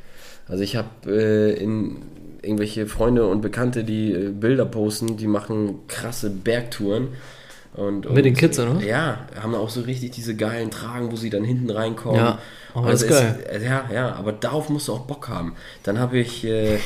Also 0.49 0.63
ich 0.63 0.77
habe 0.77 0.89
äh, 1.07 1.53
in 1.55 2.03
irgendwelche 2.43 2.87
Freunde 2.87 3.27
und 3.27 3.41
Bekannte, 3.41 3.85
die 3.85 4.13
äh, 4.13 4.29
Bilder 4.31 4.67
posten, 4.67 5.17
die 5.17 5.29
machen 5.29 5.81
krasse 5.89 6.29
Bergtouren. 6.29 7.09
Und, 7.75 8.13
Mit 8.13 8.27
den 8.27 8.35
und, 8.35 8.39
Kids, 8.39 8.59
oder? 8.59 8.83
Ja, 8.85 9.27
haben 9.41 9.55
auch 9.55 9.71
so 9.71 9.81
richtig 9.83 10.11
diese 10.11 10.37
geilen 10.37 10.71
Tragen, 10.71 11.11
wo 11.11 11.17
sie 11.17 11.31
dann 11.31 11.45
hinten 11.45 11.71
reinkommen. 11.71 12.19
Ja, 12.21 12.39
aber 12.75 12.91
das 12.91 13.03
ist 13.03 13.11
es 13.11 13.19
geil. 13.19 13.39
äh, 13.51 13.65
Ja, 13.65 13.89
ja, 13.93 14.13
aber 14.15 14.33
darauf 14.33 14.69
musst 14.69 14.89
du 14.89 14.93
auch 14.93 15.07
Bock 15.07 15.29
haben. 15.29 15.55
Dann 15.83 15.99
habe 15.99 16.19
ich 16.19 16.45
äh, 16.45 16.79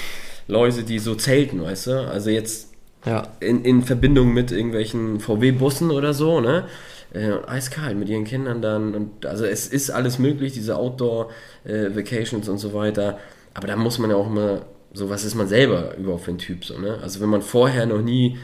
Leute, 0.47 0.85
die 0.85 1.00
so 1.00 1.16
zelten, 1.16 1.61
weißt 1.62 1.88
du? 1.88 2.09
Also 2.09 2.30
jetzt 2.30 2.69
Ja. 3.06 3.28
in, 3.40 3.64
in 3.64 3.82
Verbindung 3.82 4.34
mit 4.34 4.50
irgendwelchen 4.50 5.20
VW-Bussen 5.20 5.90
oder 5.90 6.12
so, 6.12 6.40
ne? 6.40 6.66
Äh, 7.14 7.32
eiskalt 7.46 7.96
mit 7.96 8.08
ihren 8.08 8.25
Kindern 8.25 8.60
dann. 8.60 8.94
Und 8.94 9.25
also 9.25 9.44
es 9.44 9.68
ist 9.68 9.90
alles 9.90 10.18
möglich, 10.18 10.52
diese 10.52 10.76
Outdoor-Vacations 10.76 12.48
und 12.48 12.58
so 12.58 12.75
weiter. 12.75 13.18
Aber 13.54 13.68
da 13.68 13.76
muss 13.76 13.98
man 13.98 14.10
ja 14.10 14.16
auch 14.16 14.28
mal, 14.28 14.62
so 14.92 15.08
was 15.08 15.25
ist 15.25 15.34
man 15.34 15.48
selber 15.48 15.96
überhaupt 15.96 16.25
für 16.25 16.32
ein 16.32 16.38
Typ, 16.38 16.64
so, 16.64 16.78
ne? 16.78 16.98
Also 17.02 17.20
wenn 17.20 17.28
man 17.28 17.42
vorher 17.42 17.86
noch 17.86 18.02
nie 18.02 18.36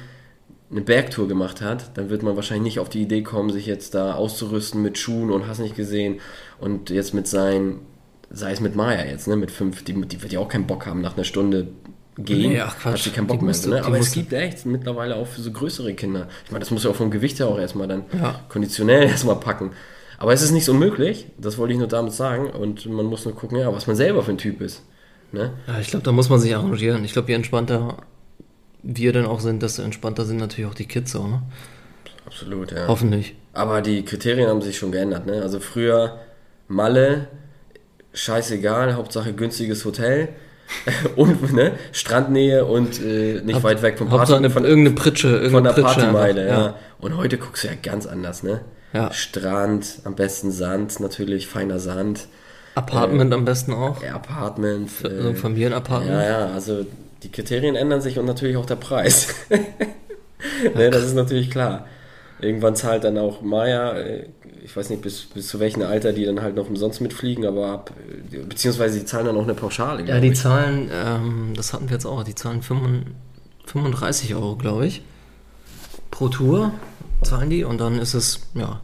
eine 0.70 0.80
Bergtour 0.80 1.28
gemacht 1.28 1.60
hat, 1.60 1.96
dann 1.98 2.08
wird 2.08 2.22
man 2.22 2.34
wahrscheinlich 2.34 2.64
nicht 2.64 2.80
auf 2.80 2.88
die 2.88 3.02
Idee 3.02 3.22
kommen, 3.22 3.50
sich 3.50 3.66
jetzt 3.66 3.94
da 3.94 4.14
auszurüsten 4.14 4.80
mit 4.80 4.96
Schuhen 4.96 5.30
und 5.30 5.46
hast 5.46 5.58
nicht 5.58 5.76
gesehen 5.76 6.20
und 6.60 6.88
jetzt 6.88 7.12
mit 7.12 7.26
seinen, 7.26 7.80
sei 8.30 8.52
es 8.52 8.60
mit 8.60 8.74
Maya 8.74 9.04
jetzt, 9.04 9.28
ne, 9.28 9.36
mit 9.36 9.50
fünf, 9.50 9.84
die, 9.84 9.92
die 9.92 10.22
wird 10.22 10.32
ja 10.32 10.40
auch 10.40 10.48
keinen 10.48 10.66
Bock 10.66 10.86
haben 10.86 11.02
nach 11.02 11.14
einer 11.14 11.24
Stunde 11.24 11.68
gehen, 12.18 12.54
Quatsch. 12.56 12.84
hat 12.84 12.98
sie 12.98 13.10
keinen 13.10 13.26
Bock 13.26 13.38
Die 13.38 13.44
mehr. 13.44 13.50
musste- 13.50 13.70
ne? 13.70 13.84
Aber 13.84 13.94
es 13.94 14.06
musste- 14.06 14.20
gibt 14.20 14.32
echt 14.32 14.66
mittlerweile 14.66 15.16
auch 15.16 15.26
für 15.26 15.40
so 15.40 15.50
größere 15.50 15.94
Kinder. 15.94 16.28
Ich 16.44 16.50
meine, 16.50 16.60
das 16.60 16.70
muss 16.70 16.84
ja 16.84 16.90
auch 16.90 16.94
vom 16.96 17.10
Gewicht 17.10 17.38
her 17.38 17.48
auch 17.48 17.58
erstmal 17.58 17.88
dann 17.88 18.04
Ja. 18.18 18.40
konditionell 18.48 19.02
erstmal 19.08 19.36
packen. 19.36 19.70
Aber 20.18 20.32
es 20.32 20.42
ist 20.42 20.52
nicht 20.52 20.64
so 20.64 20.72
unmöglich, 20.72 21.26
das 21.38 21.58
wollte 21.58 21.72
ich 21.72 21.78
nur 21.78 21.88
damit 21.88 22.12
sagen. 22.12 22.50
Und 22.50 22.86
man 22.86 23.06
muss 23.06 23.24
nur 23.24 23.34
gucken, 23.34 23.58
ja, 23.58 23.72
was 23.74 23.86
man 23.86 23.96
selber 23.96 24.22
für 24.22 24.30
ein 24.32 24.38
Typ 24.38 24.60
ist. 24.60 24.82
Ne? 25.32 25.52
Ja, 25.66 25.80
ich 25.80 25.88
glaube, 25.88 26.04
da 26.04 26.12
muss 26.12 26.28
man 26.28 26.38
sich 26.38 26.54
arrangieren. 26.54 27.04
Ich 27.04 27.12
glaube, 27.14 27.28
je 27.28 27.34
entspannter 27.34 27.96
wir 28.82 29.12
dann 29.12 29.26
auch 29.26 29.40
sind, 29.40 29.62
desto 29.62 29.82
entspannter 29.82 30.24
sind 30.24 30.36
natürlich 30.38 30.70
auch 30.70 30.74
die 30.74 30.86
Kids 30.86 31.12
so, 31.12 31.26
ne? 31.26 31.42
Absolut, 32.26 32.70
ja. 32.72 32.86
Hoffentlich. 32.86 33.34
Aber 33.52 33.80
die 33.82 34.04
Kriterien 34.04 34.48
haben 34.48 34.60
sich 34.62 34.76
schon 34.78 34.92
geändert. 34.92 35.26
Ne? 35.26 35.40
Also 35.42 35.58
früher 35.60 36.18
Malle, 36.68 37.28
scheißegal, 38.12 38.94
Hauptsache 38.94 39.32
günstiges 39.32 39.84
Hotel. 39.84 40.28
und 41.16 41.52
ne, 41.52 41.72
Strandnähe 41.92 42.64
und 42.64 43.00
äh, 43.02 43.40
nicht 43.44 43.56
Hab- 43.56 43.62
weit 43.64 43.82
weg 43.82 43.98
vom 43.98 44.10
Hauptsache 44.10 44.38
eine, 44.38 44.50
von, 44.50 44.64
irgendeine 44.64 44.94
Pritsche, 44.96 45.28
von 45.28 45.42
irgendeine 45.42 45.74
der 45.74 45.82
Pritsche 45.82 46.00
Partymeile, 46.00 46.42
einfach. 46.42 46.66
ja. 46.66 46.74
Und 47.00 47.16
heute 47.16 47.38
guckst 47.38 47.64
du 47.64 47.68
ja 47.68 47.74
ganz 47.82 48.06
anders, 48.06 48.42
ne? 48.42 48.60
Ja. 48.92 49.10
Strand, 49.12 50.00
am 50.04 50.14
besten 50.14 50.50
Sand, 50.50 51.00
natürlich 51.00 51.46
feiner 51.46 51.78
Sand, 51.78 52.26
Apartment 52.74 53.32
am 53.34 53.44
besten 53.44 53.72
auch. 53.74 54.02
äh, 54.02 54.08
Apartment. 54.08 54.90
so 54.90 55.08
ein 55.08 55.32
Äh, 55.32 55.34
Familienapartment. 55.34 56.12
ja, 56.12 56.24
ja, 56.24 56.46
also 56.52 56.84
die 57.22 57.30
Kriterien 57.30 57.74
ändern 57.76 58.00
sich 58.00 58.18
und 58.18 58.24
natürlich 58.26 58.56
auch 58.56 58.66
der 58.66 58.76
Preis. 58.76 59.28
ne, 60.74 60.90
das 60.90 61.04
ist 61.04 61.14
natürlich 61.14 61.50
klar. 61.50 61.86
Irgendwann 62.40 62.74
zahlt 62.74 63.04
dann 63.04 63.18
auch 63.18 63.40
Maya, 63.42 63.92
äh, 63.98 64.26
ich 64.64 64.76
weiß 64.76 64.90
nicht 64.90 65.02
bis, 65.02 65.22
bis 65.22 65.48
zu 65.48 65.60
welchem 65.60 65.82
Alter 65.82 66.12
die 66.12 66.24
dann 66.24 66.40
halt 66.40 66.56
noch 66.56 66.68
umsonst 66.68 67.00
mitfliegen, 67.00 67.44
aber 67.46 67.68
ab, 67.68 67.92
beziehungsweise 68.48 68.98
die 69.00 69.04
zahlen 69.04 69.26
dann 69.26 69.36
auch 69.36 69.42
eine 69.42 69.54
Pauschale. 69.54 70.04
Ja, 70.06 70.20
die 70.20 70.28
ich. 70.28 70.38
zahlen, 70.38 70.88
ähm, 70.92 71.52
das 71.56 71.72
hatten 71.72 71.88
wir 71.88 71.94
jetzt 71.94 72.06
auch, 72.06 72.22
die 72.24 72.34
zahlen 72.34 72.62
35 72.62 73.12
35 73.66 74.34
Euro, 74.34 74.56
glaube 74.56 74.86
ich. 74.86 75.02
Pro 76.10 76.28
Tour 76.28 76.72
zahlen 77.22 77.48
die 77.50 77.64
und 77.64 77.80
dann 77.80 77.98
ist 77.98 78.14
es, 78.14 78.40
ja, 78.54 78.80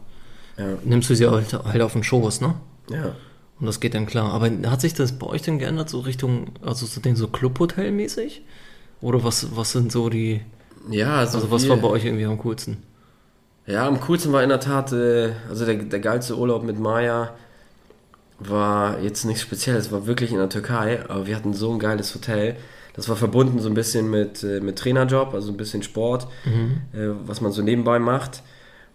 Ja, 0.57 0.65
nimmst 0.83 1.09
du 1.09 1.15
sie 1.15 1.27
halt, 1.27 1.53
halt 1.53 1.81
auf 1.81 1.93
den 1.93 2.03
Schoß, 2.03 2.41
ne? 2.41 2.55
ja. 2.89 3.15
Und 3.59 3.65
das 3.65 3.81
geht 3.81 3.93
dann 3.93 4.05
klar. 4.05 4.31
Aber 4.31 4.49
hat 4.69 4.79
sich 4.79 4.93
das 4.93 5.19
bei 5.19 5.27
euch 5.27 5.41
denn 5.41 5.59
geändert, 5.59 5.89
so 5.89 5.99
Richtung, 5.99 6.51
also 6.61 6.85
so, 6.85 7.01
den 7.01 7.17
so 7.17 7.27
Clubhotel-mäßig? 7.27 8.41
Oder 9.01 9.25
was, 9.25 9.53
was 9.53 9.73
sind 9.73 9.91
so 9.91 10.09
die, 10.09 10.39
Ja, 10.89 11.17
also, 11.17 11.39
also 11.39 11.51
was 11.51 11.67
war 11.67 11.75
bei 11.75 11.89
euch 11.89 12.05
irgendwie 12.05 12.23
am 12.23 12.37
coolsten? 12.37 12.77
Ja, 13.65 13.87
am 13.87 13.99
coolsten 14.01 14.33
war 14.33 14.41
in 14.41 14.49
der 14.49 14.59
Tat, 14.59 14.91
äh, 14.93 15.31
also 15.49 15.65
der, 15.65 15.75
der 15.75 15.99
geilste 15.99 16.37
Urlaub 16.37 16.63
mit 16.63 16.79
Maya 16.79 17.33
war 18.39 18.99
jetzt 18.99 19.25
nichts 19.25 19.41
Spezielles, 19.41 19.87
es 19.87 19.91
war 19.91 20.07
wirklich 20.07 20.31
in 20.31 20.37
der 20.37 20.49
Türkei, 20.49 20.99
aber 21.07 21.27
wir 21.27 21.35
hatten 21.35 21.53
so 21.53 21.71
ein 21.71 21.79
geiles 21.79 22.15
Hotel. 22.15 22.55
Das 22.95 23.07
war 23.07 23.15
verbunden 23.15 23.59
so 23.59 23.69
ein 23.69 23.75
bisschen 23.75 24.09
mit, 24.09 24.43
äh, 24.43 24.59
mit 24.59 24.77
Trainerjob, 24.77 25.33
also 25.33 25.51
ein 25.51 25.57
bisschen 25.57 25.83
Sport, 25.83 26.27
äh, 26.93 27.09
was 27.25 27.41
man 27.41 27.51
so 27.51 27.61
nebenbei 27.61 27.99
macht. 27.99 28.43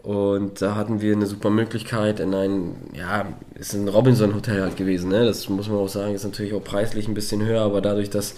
Und 0.03 0.61
da 0.61 0.75
hatten 0.75 1.01
wir 1.01 1.15
eine 1.15 1.27
super 1.27 1.49
Möglichkeit 1.49 2.21
in 2.21 2.35
ein, 2.35 2.75
ja, 2.93 3.25
ist 3.55 3.73
ein 3.73 3.89
Robinson-Hotel 3.89 4.61
halt 4.61 4.77
gewesen, 4.77 5.09
ne? 5.09 5.25
Das 5.25 5.49
muss 5.49 5.69
man 5.69 5.79
auch 5.79 5.89
sagen, 5.89 6.15
ist 6.15 6.25
natürlich 6.25 6.53
auch 6.53 6.63
preislich 6.63 7.09
ein 7.09 7.15
bisschen 7.15 7.43
höher, 7.43 7.63
aber 7.63 7.81
dadurch, 7.81 8.11
dass 8.11 8.35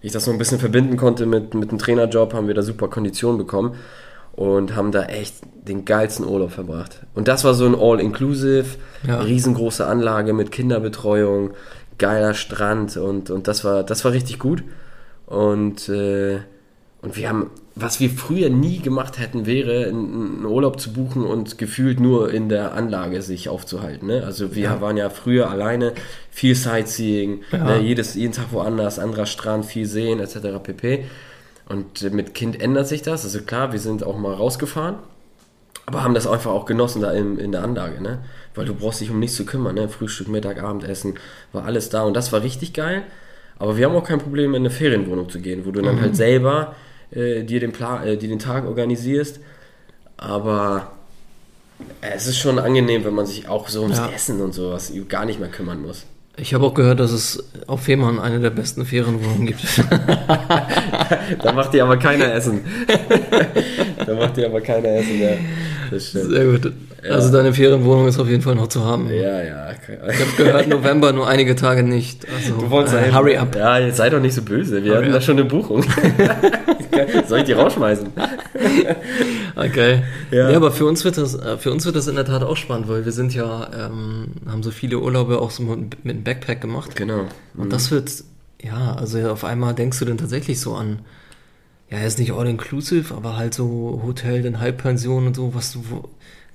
ich 0.00 0.12
das 0.12 0.24
so 0.24 0.30
ein 0.30 0.38
bisschen 0.38 0.58
verbinden 0.58 0.96
konnte 0.96 1.26
mit, 1.26 1.52
mit 1.52 1.70
dem 1.70 1.78
Trainerjob, 1.78 2.32
haben 2.32 2.46
wir 2.46 2.54
da 2.54 2.62
super 2.62 2.88
Konditionen 2.88 3.36
bekommen 3.36 3.74
und 4.38 4.76
haben 4.76 4.92
da 4.92 5.02
echt 5.06 5.34
den 5.66 5.84
geilsten 5.84 6.24
Urlaub 6.24 6.52
verbracht. 6.52 7.00
Und 7.14 7.26
das 7.26 7.42
war 7.42 7.54
so 7.54 7.66
ein 7.66 7.74
All-Inclusive, 7.74 8.66
Ja. 9.06 9.20
riesengroße 9.20 9.84
Anlage 9.84 10.32
mit 10.32 10.52
Kinderbetreuung, 10.52 11.50
geiler 11.98 12.34
Strand 12.34 12.96
und, 12.96 13.30
und 13.30 13.48
das 13.48 13.64
war 13.64 13.82
das 13.82 14.04
war 14.04 14.12
richtig 14.12 14.38
gut. 14.38 14.62
Und, 15.26 15.88
äh, 15.88 16.38
und 17.02 17.16
wir 17.16 17.28
haben, 17.28 17.50
was 17.74 17.98
wir 18.00 18.10
früher 18.10 18.48
nie 18.48 18.78
gemacht 18.78 19.18
hätten, 19.18 19.44
wäre, 19.46 19.86
einen 19.88 20.44
Urlaub 20.44 20.80
zu 20.80 20.92
buchen 20.92 21.24
und 21.24 21.58
gefühlt 21.58 21.98
nur 22.00 22.32
in 22.32 22.48
der 22.48 22.74
Anlage 22.74 23.22
sich 23.22 23.48
aufzuhalten. 23.48 24.06
Ne? 24.06 24.22
Also 24.24 24.54
wir 24.54 24.62
Ja. 24.64 24.80
waren 24.80 24.96
ja 24.96 25.10
früher 25.10 25.50
alleine, 25.50 25.92
viel 26.30 26.54
Sightseeing, 26.54 27.40
Ja. 27.52 27.64
ne? 27.64 27.80
Jedes, 27.80 28.14
jeden 28.14 28.32
Tag 28.32 28.46
woanders, 28.52 28.98
anderer 29.00 29.26
Strand, 29.26 29.64
viel 29.66 29.86
sehen 29.86 30.20
etc. 30.20 30.60
pp. 30.62 31.04
Und 31.68 32.02
mit 32.14 32.34
Kind 32.34 32.60
ändert 32.60 32.88
sich 32.88 33.02
das. 33.02 33.24
Also 33.24 33.42
klar, 33.42 33.72
wir 33.72 33.78
sind 33.78 34.02
auch 34.02 34.16
mal 34.16 34.32
rausgefahren, 34.32 34.96
aber 35.86 36.02
haben 36.02 36.14
das 36.14 36.26
einfach 36.26 36.50
auch 36.50 36.64
genossen 36.64 37.02
da 37.02 37.12
in, 37.12 37.38
in 37.38 37.52
der 37.52 37.62
Anlage, 37.62 38.02
ne? 38.02 38.20
Weil 38.54 38.64
du 38.64 38.74
brauchst 38.74 39.00
dich 39.00 39.10
um 39.10 39.18
nichts 39.18 39.36
zu 39.36 39.44
kümmern, 39.44 39.74
ne? 39.74 39.88
Frühstück, 39.88 40.28
Mittag, 40.28 40.62
Abendessen, 40.62 41.14
war 41.52 41.64
alles 41.64 41.90
da 41.90 42.02
und 42.02 42.14
das 42.14 42.32
war 42.32 42.42
richtig 42.42 42.72
geil. 42.72 43.02
Aber 43.58 43.76
wir 43.76 43.86
haben 43.86 43.94
auch 43.94 44.04
kein 44.04 44.18
Problem, 44.18 44.54
in 44.54 44.62
eine 44.62 44.70
Ferienwohnung 44.70 45.28
zu 45.28 45.40
gehen, 45.40 45.66
wo 45.66 45.70
du 45.70 45.82
dann 45.82 46.00
halt 46.00 46.16
selber 46.16 46.74
äh, 47.10 47.42
dir, 47.42 47.60
den 47.60 47.72
Pla 47.72 48.04
äh, 48.04 48.16
dir 48.16 48.28
den 48.28 48.38
Tag 48.38 48.66
organisierst. 48.66 49.40
Aber 50.16 50.92
es 52.00 52.26
ist 52.26 52.38
schon 52.38 52.58
angenehm, 52.58 53.04
wenn 53.04 53.14
man 53.14 53.26
sich 53.26 53.48
auch 53.48 53.68
so 53.68 53.82
ums 53.82 53.98
Ja. 53.98 54.10
Essen 54.10 54.40
und 54.40 54.52
sowas 54.52 54.92
gar 55.08 55.24
nicht 55.24 55.38
mehr 55.38 55.48
kümmern 55.48 55.82
muss. 55.82 56.06
Ich 56.40 56.54
habe 56.54 56.64
auch 56.64 56.74
gehört, 56.74 57.00
dass 57.00 57.10
es 57.10 57.44
auf 57.66 57.82
Fehmarn 57.82 58.20
eine 58.20 58.38
der 58.40 58.50
besten 58.50 58.86
Ferienwohnungen 58.86 59.46
gibt. 59.46 59.62
Da 61.42 61.52
macht 61.52 61.74
dir 61.74 61.84
aber 61.84 61.96
keiner 61.98 62.32
Essen. 62.32 62.60
da 64.06 64.14
macht 64.14 64.36
dir 64.36 64.46
aber 64.46 64.60
keiner 64.60 64.88
Essen, 64.88 65.20
ja. 65.20 65.30
Das 65.90 66.08
stimmt. 66.08 66.30
Sehr 66.30 66.44
gut. 66.44 66.72
Also 67.02 67.30
deine 67.30 67.52
Ferienwohnung 67.52 68.08
ist 68.08 68.18
auf 68.18 68.28
jeden 68.28 68.42
Fall 68.42 68.54
noch 68.56 68.68
zu 68.68 68.84
haben. 68.84 69.08
Ja, 69.08 69.42
ja. 69.42 69.70
Ich 69.72 70.20
habe 70.20 70.32
gehört, 70.36 70.68
November 70.68 71.12
nur 71.12 71.28
einige 71.28 71.54
Tage 71.54 71.82
nicht. 71.82 72.26
Also 72.34 72.60
Du 72.60 72.70
wolltest 72.70 72.96
äh, 72.96 73.12
hurry 73.12 73.36
up. 73.36 73.54
Ja, 73.54 73.78
jetzt 73.78 73.98
sei 73.98 74.10
doch 74.10 74.20
nicht 74.20 74.34
so 74.34 74.42
böse. 74.42 74.82
Wir 74.82 74.94
Hurry 74.94 75.04
hatten 75.04 75.12
da 75.12 75.20
schon 75.20 75.38
eine 75.38 75.48
Buchung. 75.48 75.84
Soll 77.26 77.38
ich 77.40 77.44
die 77.44 77.52
rausschmeißen? 77.52 78.08
Okay. 79.58 80.04
Ja. 80.30 80.50
Ja. 80.50 80.56
aber 80.56 80.70
für 80.70 80.86
uns 80.86 81.04
wird 81.04 81.18
das, 81.18 81.34
äh, 81.34 81.58
für 81.58 81.72
uns 81.72 81.84
wird 81.84 81.96
das 81.96 82.06
in 82.06 82.14
der 82.14 82.24
Tat 82.24 82.44
auch 82.44 82.56
spannend, 82.56 82.88
weil 82.88 83.04
wir 83.04 83.10
sind 83.10 83.34
ja, 83.34 83.68
ähm, 83.76 84.28
haben 84.46 84.62
so 84.62 84.70
viele 84.70 85.00
Urlaube 85.00 85.40
auch 85.40 85.50
so 85.50 85.64
mit, 85.64 86.04
mit 86.04 86.16
dem 86.16 86.22
Backpack 86.22 86.60
gemacht. 86.60 86.94
Genau. 86.94 87.24
Und 87.56 87.72
das 87.72 87.90
wird, 87.90 88.08
ja, 88.62 88.94
also 88.94 89.18
auf 89.28 89.42
einmal 89.42 89.74
denkst 89.74 89.98
du 89.98 90.04
dann 90.04 90.16
tatsächlich 90.16 90.60
so 90.60 90.76
an, 90.76 91.00
ja, 91.90 91.98
ist 91.98 92.20
nicht 92.20 92.32
all 92.32 92.46
inclusive, 92.46 93.12
aber 93.12 93.36
halt 93.36 93.52
so 93.52 94.00
Hotel, 94.04 94.42
dann 94.42 94.60
Halbpension 94.60 95.26
und 95.26 95.34
so, 95.34 95.54
was 95.54 95.72
du, 95.72 95.82
wo, 95.90 96.08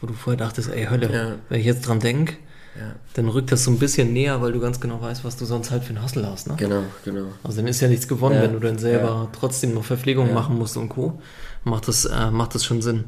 wo 0.03 0.07
du 0.07 0.13
vorher 0.13 0.37
dachtest, 0.37 0.69
ey, 0.69 0.85
Hölle, 0.87 1.09
Ja. 1.13 1.35
wenn 1.47 1.59
ich 1.61 1.65
jetzt 1.65 1.87
dran 1.87 2.01
denk, 2.01 2.37
Ja. 2.77 2.93
dann 3.13 3.29
rückt 3.29 3.53
das 3.53 3.63
so 3.63 3.71
ein 3.71 3.79
bisschen 3.79 4.11
näher, 4.11 4.41
weil 4.41 4.51
du 4.51 4.59
ganz 4.59 4.81
genau 4.81 5.01
weißt, 5.01 5.23
was 5.23 5.37
du 5.37 5.45
sonst 5.45 5.71
halt 5.71 5.83
für 5.85 5.91
einen 5.91 6.01
Hassel 6.03 6.27
hast, 6.27 6.47
ne? 6.49 6.55
Genau, 6.57 6.83
genau. 7.05 7.27
Also 7.41 7.57
dann 7.61 7.67
ist 7.67 7.79
ja 7.79 7.87
nichts 7.87 8.07
gewonnen, 8.09 8.35
Ja. 8.35 8.41
wenn 8.41 8.51
du 8.51 8.59
dann 8.59 8.77
selber 8.77 9.29
trotzdem 9.31 9.73
noch 9.73 9.85
Verpflegung 9.85 10.33
machen 10.33 10.57
musst 10.57 10.75
und 10.75 10.89
Co. 10.89 11.21
Macht 11.63 11.87
das, 11.87 12.03
äh, 12.03 12.31
macht 12.31 12.53
das 12.53 12.65
schon 12.65 12.81
Sinn. 12.81 13.05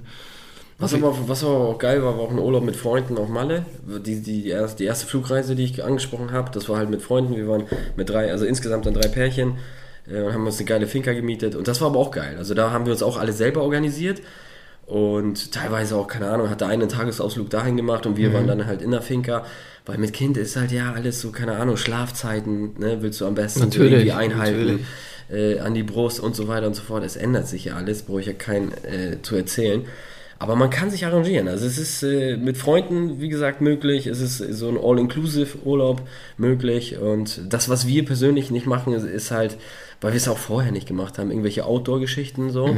Was 0.77 0.93
aber, 0.93 1.13
was 1.27 1.43
aber 1.43 1.53
auch 1.69 1.77
geil 1.77 2.01
war, 2.01 2.13
war 2.17 2.23
auch 2.23 2.31
ein 2.31 2.39
Urlaub 2.39 2.63
mit 2.63 2.77
Freunden 2.77 3.17
auf 3.17 3.27
Malle. 3.27 3.65
Die, 4.05 4.21
die, 4.21 4.43
die, 4.43 4.49
erste, 4.49 4.77
die 4.77 4.85
erste 4.85 5.05
Flugreise, 5.05 5.55
die 5.55 5.65
ich 5.65 5.83
angesprochen 5.83 6.31
habe, 6.31 6.49
das 6.51 6.69
war 6.69 6.77
halt 6.77 6.89
mit 6.89 7.01
Freunden. 7.01 7.35
Wir 7.35 7.47
waren 7.49 7.63
mit 7.97 8.09
drei, 8.09 8.31
also 8.31 8.45
insgesamt 8.45 8.85
dann 8.85 8.93
drei 8.93 9.07
Pärchen 9.09 9.55
äh, 10.09 10.21
und 10.21 10.33
haben 10.33 10.45
uns 10.45 10.57
eine 10.59 10.65
geile 10.65 10.87
Finca 10.87 11.11
gemietet. 11.11 11.55
Und 11.55 11.67
das 11.67 11.81
war 11.81 11.87
aber 11.89 11.99
auch 11.99 12.11
geil. 12.11 12.35
Also 12.37 12.53
da 12.53 12.71
haben 12.71 12.85
wir 12.85 12.93
uns 12.93 13.03
auch 13.03 13.17
alle 13.17 13.33
selber 13.33 13.63
organisiert. 13.63 14.21
Und 14.85 15.51
teilweise 15.51 15.95
auch, 15.95 16.07
keine 16.07 16.29
Ahnung, 16.29 16.49
hat 16.49 16.61
der 16.61 16.67
eine 16.67 16.83
einen 16.83 16.91
Tagesausflug 16.91 17.49
dahin 17.49 17.75
gemacht 17.75 18.05
und 18.05 18.17
wir 18.17 18.33
waren 18.33 18.45
dann 18.45 18.67
halt 18.67 18.81
in 18.83 18.91
der 18.91 19.01
Finca. 19.01 19.43
Weil 19.85 19.97
mit 19.97 20.13
Kind 20.13 20.37
ist 20.37 20.55
halt 20.55 20.71
ja 20.71 20.93
alles 20.93 21.21
so, 21.21 21.31
keine 21.31 21.57
Ahnung, 21.57 21.77
Schlafzeiten, 21.77 22.79
ne, 22.79 22.97
willst 23.01 23.21
du 23.21 23.25
am 23.25 23.35
besten 23.35 23.61
Natürlich, 23.61 23.93
irgendwie 23.93 24.11
einhalten. 24.11 24.59
natürlich. 24.59 24.85
Äh, 25.27 25.59
an 25.59 25.73
die 25.73 25.81
Brust 25.81 26.19
und 26.19 26.35
so 26.35 26.47
weiter 26.47 26.67
und 26.67 26.75
so 26.75 26.83
fort. 26.83 27.03
Es 27.03 27.15
ändert 27.15 27.47
sich 27.47 27.65
ja 27.65 27.75
alles, 27.75 28.03
brauche 28.03 28.19
ich 28.19 28.27
ja 28.27 28.33
keinen 28.33 28.71
äh, 28.83 29.21
zu 29.23 29.35
erzählen. 29.35 29.85
Aber 30.37 30.55
man 30.55 30.69
kann 30.69 30.89
sich 30.89 31.05
arrangieren. 31.05 31.47
Also 31.47 31.65
es 31.65 31.77
ist 31.77 32.03
äh, 32.03 32.35
mit 32.35 32.57
Freunden, 32.57 33.21
wie 33.21 33.29
gesagt, 33.29 33.61
möglich. 33.61 34.07
Es 34.07 34.19
ist 34.19 34.37
so 34.37 34.67
ein 34.67 34.77
All-Inclusive-Urlaub 34.77 36.01
möglich. 36.37 36.97
Und 36.97 37.41
das, 37.53 37.69
was 37.69 37.87
wir 37.87 38.03
persönlich 38.03 38.51
nicht 38.51 38.65
machen, 38.65 38.93
ist, 38.93 39.03
ist 39.03 39.31
halt, 39.31 39.57
weil 40.01 40.11
wir 40.11 40.17
es 40.17 40.27
auch 40.27 40.37
vorher 40.37 40.73
nicht 40.73 40.87
gemacht 40.87 41.17
haben, 41.17 41.31
irgendwelche 41.31 41.65
Outdoor-Geschichten 41.65 42.49
so, 42.49 42.75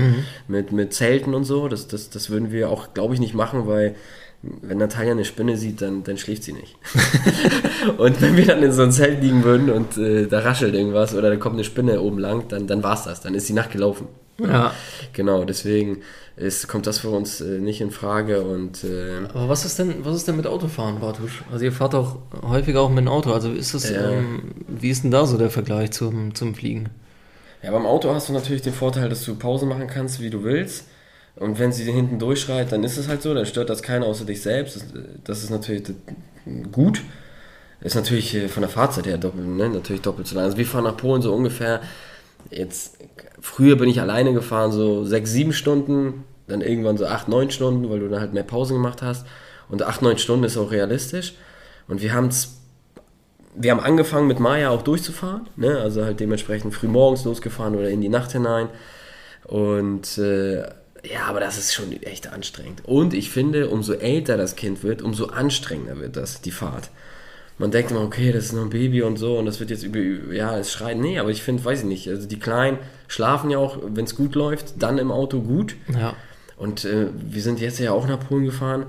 mit, 0.48 0.72
mit 0.72 0.94
Zelten 0.94 1.34
und 1.34 1.46
so. 1.46 1.68
Das, 1.68 1.88
das, 1.88 2.12
das 2.12 2.30
würden 2.30 2.52
wir 2.52 2.70
auch, 2.70 2.94
glaube 2.94 3.16
ich, 3.16 3.20
nicht 3.20 3.34
machen, 3.34 3.66
weil 3.66 3.96
wenn 4.44 4.78
Natalia 4.78 5.14
eine 5.14 5.26
Spinne 5.26 5.58
sieht, 5.58 5.82
dann, 5.82 6.04
dann 6.04 6.18
schläft 6.18 6.44
sie 6.44 6.54
nicht. 6.54 6.76
und 7.98 8.22
wenn 8.22 8.38
wir 8.38 8.46
dann 8.46 8.62
in 8.62 8.72
so 8.72 8.84
einem 8.84 8.92
Zelt 8.92 9.22
liegen 9.22 9.44
würden 9.44 9.72
und 9.72 9.98
äh, 9.98 10.28
da 10.28 10.40
raschelt 10.40 10.76
irgendwas 10.76 11.16
oder 11.16 11.30
da 11.30 11.36
kommt 11.38 11.56
eine 11.56 11.64
Spinne 11.64 12.00
oben 12.02 12.20
lang, 12.20 12.48
dann, 12.50 12.68
dann 12.68 12.84
war's 12.84 13.04
das. 13.04 13.22
Dann 13.22 13.34
ist 13.34 13.50
die 13.50 13.54
Nacht 13.54 13.72
gelaufen. 13.72 14.08
Ja. 14.40 14.74
Genau, 15.14 15.46
deswegen 15.46 16.04
ist, 16.38 16.68
kommt 16.68 16.88
das 16.88 17.00
für 17.00 17.10
uns 17.10 17.42
äh, 17.42 17.60
nicht 17.60 17.82
in 17.82 17.92
Frage 17.92 18.44
und 18.44 18.84
äh, 18.84 19.18
Aber 19.34 19.50
was 19.50 19.66
ist 19.66 19.80
denn, 19.80 20.06
was 20.06 20.16
ist 20.16 20.28
denn 20.28 20.38
mit 20.38 20.48
Autofahren, 20.48 21.00
Bartusch? 21.00 21.44
Also 21.52 21.66
ihr 21.66 21.72
fahrt 21.72 21.96
auch 21.96 22.18
häufiger 22.44 22.82
auch 22.82 22.90
mit 22.90 23.00
dem 23.00 23.08
Auto. 23.08 23.34
Also 23.34 23.52
ist 23.52 23.74
das, 23.74 23.90
Ja. 23.90 24.12
ähm, 24.12 24.54
wie 24.68 24.90
ist 24.90 25.04
denn 25.04 25.12
da 25.12 25.26
so 25.26 25.38
der 25.38 25.50
Vergleich 25.50 25.92
zum, 25.92 26.34
zum 26.36 26.56
Fliegen? 26.56 26.90
ja, 27.64 27.72
beim 27.72 27.88
Auto 27.88 28.14
hast 28.14 28.30
du 28.30 28.34
natürlich 28.34 28.62
den 28.62 28.74
Vorteil, 28.74 29.10
dass 29.10 29.26
du 29.26 29.36
Pause 29.36 29.66
machen 29.66 29.88
kannst, 29.88 30.22
wie 30.22 30.30
du 30.30 30.44
willst. 30.44 30.86
Und 31.36 31.60
wenn 31.60 31.72
sie 31.72 31.92
hinten 31.92 32.18
durchschreit, 32.20 32.72
dann 32.72 32.84
ist 32.84 32.98
es 32.98 33.08
halt 33.08 33.22
so, 33.22 33.34
dann 33.34 33.46
stört 33.46 33.70
das 33.70 33.82
keiner 33.84 34.06
außer 34.06 34.26
dich 34.26 34.42
selbst. 34.42 34.86
Das, 35.24 35.44
ist 35.44 35.50
natürlich 35.50 35.84
gut. 36.72 37.02
Ist 37.82 37.96
natürlich 37.96 38.34
äh, 38.36 38.48
von 38.48 38.62
der 38.62 38.70
Fahrzeit 38.70 39.06
her 39.08 39.18
doppelt, 39.18 39.46
ne? 39.48 39.70
natürlich 39.70 40.02
doppelt 40.02 40.28
so 40.28 40.36
lang. 40.36 40.46
Also 40.46 40.58
wir 40.58 40.66
fahren 40.66 40.84
nach 40.86 40.98
Polen 40.98 41.22
so 41.22 41.34
ungefähr, 41.34 41.82
jetzt, 42.52 42.98
früher 43.40 43.76
bin 43.76 43.90
ich 43.90 44.02
alleine 44.02 44.34
gefahren, 44.34 44.72
so 44.72 45.06
sechs, 45.06 45.32
sieben 45.32 45.54
Stunden, 45.54 46.24
dann 46.48 46.62
irgendwann 46.62 46.98
so 46.98 47.06
acht, 47.06 47.28
neun 47.28 47.52
Stunden, 47.52 47.90
weil 47.90 48.00
du 48.00 48.08
dann 48.08 48.22
halt 48.22 48.34
mehr 48.34 48.44
Pausen 48.44 48.76
gemacht 48.76 49.02
hast. 49.02 49.26
Und 49.70 49.84
acht, 49.84 50.02
neun 50.02 50.18
Stunden 50.18 50.46
ist 50.46 50.58
auch 50.58 50.72
realistisch. 50.72 51.34
Und 51.88 52.02
wir 52.02 52.14
haben 52.14 52.32
wir 53.60 53.72
haben 53.72 53.80
angefangen 53.80 54.28
mit 54.28 54.40
Maya 54.40 54.70
auch 54.70 54.84
durchzufahren, 54.84 55.50
ne? 55.56 55.80
also 55.80 56.06
halt 56.06 56.20
dementsprechend 56.20 56.74
früh 56.74 56.88
morgens 56.88 57.26
losgefahren 57.26 57.76
oder 57.76 57.90
in 57.90 58.02
die 58.02 58.10
Nacht 58.10 58.32
hinein. 58.32 58.70
Und 59.46 60.18
äh, 60.18 60.62
ja, 61.04 61.26
aber 61.28 61.40
das 61.40 61.58
ist 61.58 61.74
schon 61.74 61.92
echt 62.04 62.32
anstrengend. 62.32 62.84
Und 62.86 63.14
ich 63.14 63.30
finde, 63.32 63.70
umso 63.70 63.94
älter 63.94 64.38
das 64.38 64.56
Kind 64.56 64.84
wird, 64.84 65.02
umso 65.02 65.28
anstrengender 65.28 66.00
wird 66.00 66.18
das, 66.18 66.42
die 66.42 66.52
Fahrt. 66.52 66.90
Man 67.58 67.72
denkt 67.72 67.92
immer, 67.92 68.02
okay, 68.02 68.32
das 68.32 68.46
ist 68.46 68.54
nur 68.54 68.64
ein 68.64 68.70
Baby 68.70 69.02
und 69.02 69.18
so 69.18 69.38
und 69.38 69.46
das 69.46 69.60
wird 69.60 69.70
jetzt 69.70 69.84
über, 69.84 70.00
ja, 70.34 70.58
es 70.58 70.72
schreit. 70.72 70.98
Nee, 70.98 71.20
aber 71.20 71.30
ich 71.30 71.42
finde, 71.42 71.64
weiß 71.66 71.80
ich 71.80 71.86
nicht, 71.86 72.08
also 72.08 72.28
die 72.28 72.40
Kleinen 72.40 72.78
schlafen 73.08 73.50
ja 73.50 73.58
auch, 73.58 73.80
wenn 73.84 74.06
es 74.06 74.16
gut 74.16 74.36
läuft, 74.36 74.82
dann 74.82 74.98
im 74.98 75.12
Auto 75.12 75.42
gut. 75.42 75.76
Ja. 75.98 76.14
Und 76.58 76.86
äh, 76.86 77.08
wir 77.14 77.42
sind 77.42 77.60
jetzt 77.60 77.80
ja 77.80 77.92
auch 77.92 78.08
nach 78.08 78.20
Polen 78.20 78.46
gefahren 78.46 78.88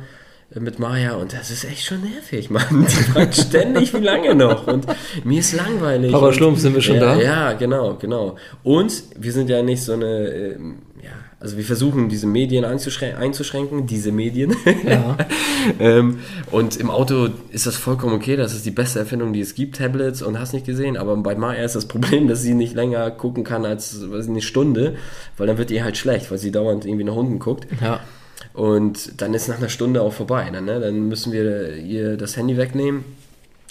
äh, 0.55 0.61
mit 0.61 0.79
Maya 0.79 1.15
und 1.15 1.33
das 1.33 1.51
ist 1.51 1.65
echt 1.65 1.85
schon 1.85 2.03
nervig, 2.03 2.51
Mann. 2.51 2.87
Die 2.87 3.03
fragt 3.05 3.37
ständig, 3.37 3.95
wie 3.95 4.05
lange 4.05 4.35
noch 4.35 4.67
und 4.67 4.87
mir 5.25 5.41
ist 5.41 5.55
langweilig. 5.55 6.13
Papa 6.13 6.33
Schlumpf, 6.33 6.61
sind 6.61 6.75
wir 6.75 6.83
schon 6.83 6.97
ja, 6.97 7.15
da? 7.15 7.21
Ja, 7.21 7.53
genau, 7.55 7.95
genau. 7.95 8.37
Und 8.63 9.03
wir 9.17 9.33
sind 9.33 9.49
ja 9.49 9.63
nicht 9.63 9.83
so 9.83 9.95
eine, 9.95 10.53
ja, 10.53 10.57
also 11.40 11.57
wir 11.57 11.64
versuchen 11.64 12.09
diese 12.09 12.26
Medien 12.26 12.64
einzuschrän 12.64 13.14
einzuschränken, 13.14 13.87
diese 13.87 14.11
Medien. 14.11 14.57
Ja. 14.85 15.16
ähm, 15.78 16.18
und 16.50 16.76
im 16.76 16.90
Auto 16.90 17.28
ist 17.50 17.66
das 17.66 17.76
vollkommen 17.76 18.14
okay, 18.14 18.37
das 18.37 18.54
ist 18.54 18.66
die 18.66 18.73
beste 18.73 18.99
Erfindung, 18.99 19.33
die 19.33 19.40
es 19.40 19.54
gibt, 19.54 19.76
Tablets 19.76 20.21
und 20.21 20.38
hast 20.38 20.52
nicht 20.52 20.66
gesehen. 20.66 20.97
Aber 20.97 21.16
bei 21.16 21.37
Maya 21.37 21.62
ist 21.62 21.76
das 21.76 21.87
Problem, 21.87 22.26
dass 22.26 22.42
sie 22.42 22.54
nicht 22.54 22.75
länger 22.75 23.11
gucken 23.12 23.45
kann 23.45 23.64
als 23.64 24.02
eine 24.02 24.42
Stunde, 24.42 24.97
weil 25.37 25.47
dann 25.47 25.59
wird 25.59 25.71
ihr 25.71 25.85
halt 25.85 25.97
schlecht, 25.97 26.30
weil 26.30 26.38
sie 26.38 26.50
dauernd 26.50 26.85
irgendwie 26.85 27.04
nach 27.04 27.14
unten 27.14 27.38
guckt. 27.38 27.68
Ja. 27.80 28.00
Und 28.52 29.21
dann 29.21 29.33
ist 29.35 29.47
nach 29.49 29.59
einer 29.59 29.68
Stunde 29.68 30.02
auch 30.02 30.12
vorbei. 30.12 30.49
Dann, 30.52 30.64
ne? 30.64 30.80
dann 30.80 31.09
müssen 31.09 31.33
wir 31.33 31.76
ihr 31.76 32.16
das 32.16 32.37
Handy 32.37 32.57
wegnehmen. 32.57 33.04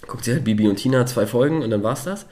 Guckt 0.08 0.24
sie 0.24 0.32
halt 0.32 0.46
Bibi 0.46 0.70
und 0.70 0.78
Tina 0.78 1.06
zwei 1.06 1.28
Folgen 1.28 1.62
und 1.62 1.70
dann 1.70 1.84
war's 1.84 2.06
das. 2.06 2.28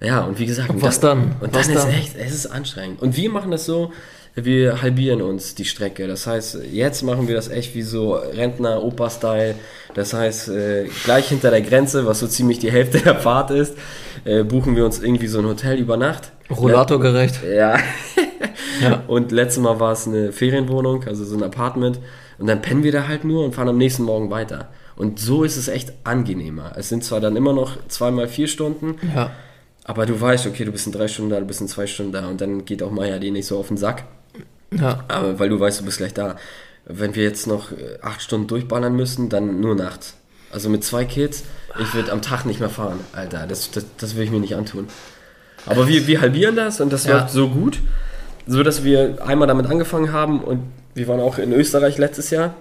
Ja, 0.00 0.20
und 0.20 0.38
wie 0.38 0.46
gesagt, 0.46 0.70
und 0.70 0.80
was 0.82 1.00
dann? 1.00 1.34
Und 1.40 1.52
Was 1.54 1.66
dann 1.66 1.76
ist 1.76 1.84
dann? 1.84 1.92
echt, 1.94 2.16
es 2.16 2.32
ist 2.32 2.46
anstrengend. 2.46 3.02
Und 3.02 3.16
wir 3.16 3.30
machen 3.30 3.50
das 3.50 3.66
so, 3.66 3.92
wir 4.36 4.80
halbieren 4.82 5.20
uns 5.22 5.56
die 5.56 5.64
Strecke. 5.64 6.06
Das 6.06 6.26
heißt, 6.26 6.58
jetzt 6.70 7.02
machen 7.02 7.26
wir 7.26 7.34
das 7.34 7.48
echt 7.48 7.74
wie 7.74 7.82
so 7.82 8.12
Rentner-Opa-Style. 8.14 9.56
Das 9.94 10.12
heißt, 10.12 10.50
äh, 10.50 10.88
gleich 11.04 11.28
hinter 11.28 11.50
der 11.50 11.62
Grenze, 11.62 12.06
was 12.06 12.20
so 12.20 12.28
ziemlich 12.28 12.58
die 12.60 12.70
Hälfte 12.70 12.98
der 13.00 13.16
Fahrt 13.16 13.50
ist, 13.50 13.74
äh, 14.24 14.44
buchen 14.44 14.76
wir 14.76 14.84
uns 14.84 15.00
irgendwie 15.00 15.26
so 15.26 15.40
ein 15.40 15.46
Hotel 15.46 15.78
über 15.78 15.96
Nacht. 15.96 16.30
Rollatorgerecht. 16.50 17.40
Ja. 17.44 17.76
Ja. 18.80 19.02
Und 19.08 19.32
letztes 19.32 19.60
Mal 19.60 19.80
war 19.80 19.90
es 19.90 20.06
eine 20.06 20.30
Ferienwohnung, 20.30 21.02
also 21.04 21.24
so 21.24 21.36
ein 21.36 21.42
Apartment. 21.42 21.98
Und 22.38 22.46
dann 22.46 22.62
pennen 22.62 22.84
wir 22.84 22.92
da 22.92 23.08
halt 23.08 23.24
nur 23.24 23.44
und 23.44 23.52
fahren 23.56 23.68
am 23.68 23.76
nächsten 23.76 24.04
Morgen 24.04 24.30
weiter. 24.30 24.68
Und 24.94 25.18
so 25.18 25.42
ist 25.42 25.56
es 25.56 25.66
echt 25.66 25.92
angenehmer. 26.04 26.74
Es 26.76 26.88
sind 26.88 27.02
zwar 27.02 27.18
dann 27.20 27.34
immer 27.34 27.52
noch 27.52 27.72
zweimal 27.88 28.28
vier 28.28 28.46
Stunden, 28.46 28.94
Ja. 29.16 29.32
Aber 29.88 30.06
du 30.06 30.20
weißt, 30.20 30.46
okay, 30.46 30.64
du 30.64 30.70
bist 30.70 30.86
in 30.86 30.92
drei 30.92 31.08
Stunden 31.08 31.30
da, 31.32 31.40
du 31.40 31.46
bist 31.46 31.60
in 31.60 31.66
zwei 31.66 31.88
Stunden 31.88 32.12
da 32.12 32.28
und 32.28 32.40
dann 32.40 32.64
geht 32.64 32.82
auch 32.84 32.92
Maya 32.92 33.18
dir 33.18 33.32
nicht 33.32 33.46
so 33.46 33.58
auf 33.58 33.68
den 33.68 33.76
Sack, 33.76 34.04
Ja. 34.70 35.04
aber 35.08 35.38
weil 35.40 35.48
du 35.48 35.58
weißt, 35.58 35.80
du 35.80 35.84
bist 35.84 35.98
gleich 35.98 36.14
da. 36.14 36.36
Wenn 36.84 37.14
wir 37.16 37.22
jetzt 37.24 37.46
noch 37.46 37.72
äh, 37.72 37.98
acht 38.00 38.22
Stunden 38.22 38.46
durchballern 38.46 38.94
müssen, 38.94 39.28
dann 39.28 39.60
nur 39.60 39.74
nachts. 39.74 40.14
Also 40.52 40.68
mit 40.70 40.84
zwei 40.84 41.04
Kids, 41.04 41.42
ich 41.80 41.92
würde 41.94 42.12
am 42.12 42.22
Tag 42.22 42.46
nicht 42.46 42.60
mehr 42.60 42.70
fahren. 42.70 43.00
Alter, 43.12 43.46
das, 43.46 43.70
das, 43.72 43.84
das 43.98 44.16
will 44.16 44.22
ich 44.24 44.30
mir 44.30 44.40
nicht 44.40 44.54
antun. 44.56 44.86
Aber 45.66 45.86
wir, 45.88 46.06
wir 46.06 46.20
halbieren 46.22 46.56
das 46.56 46.80
und 46.80 46.92
das 46.92 47.04
Ja. 47.04 47.18
läuft 47.18 47.30
so 47.30 47.48
gut, 47.50 47.80
so 48.46 48.62
dass 48.62 48.84
wir 48.84 49.18
einmal 49.26 49.48
damit 49.48 49.66
angefangen 49.66 50.12
haben 50.12 50.40
und 50.42 50.60
wir 50.94 51.06
waren 51.08 51.20
auch 51.20 51.38
in 51.38 51.52
Österreich 51.52 51.98
letztes 51.98 52.30
Jahr. 52.30 52.54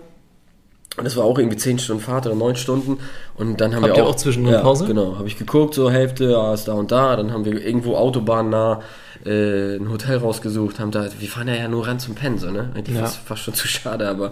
Und 0.97 1.03
das 1.03 1.15
war 1.15 1.25
auch 1.25 1.37
irgendwie 1.37 1.57
10 1.57 1.77
Stunden 1.77 2.01
Fahrt 2.01 2.25
oder 2.25 2.35
9 2.35 2.55
Stunden. 2.55 2.97
Und 3.35 3.61
dann 3.61 3.75
haben 3.75 3.83
Habt 3.83 3.95
wir 3.95 4.03
auch. 4.03 4.09
auch 4.09 4.15
zwischendurch 4.15 4.55
ja, 4.55 4.61
Pause? 4.61 4.85
Genau, 4.87 5.17
habe 5.17 5.27
ich 5.27 5.37
geguckt, 5.37 5.75
so 5.75 5.91
Hälfte, 5.91 6.31
ja, 6.31 6.53
ist 6.55 6.67
da 6.67 6.73
und 6.73 6.91
da. 6.91 7.15
Dann 7.15 7.31
haben 7.31 7.45
wir 7.45 7.63
irgendwo 7.63 7.95
autobahnnah 7.95 8.81
äh, 9.23 9.75
ein 9.75 9.89
Hotel 9.91 10.17
rausgesucht, 10.17 10.79
haben 10.79 10.89
da, 10.91 11.07
wir 11.19 11.27
fahren 11.27 11.47
ja, 11.47 11.55
ja 11.55 11.67
nur 11.67 11.85
ran 11.85 11.99
zum 11.99 12.15
Pennen, 12.15 12.39
so, 12.39 12.49
ne? 12.49 12.71
Eigentlich 12.75 12.95
Ja. 12.97 13.03
fast, 13.03 13.17
fast 13.25 13.43
schon 13.43 13.53
zu 13.53 13.67
schade, 13.67 14.07
aber 14.07 14.31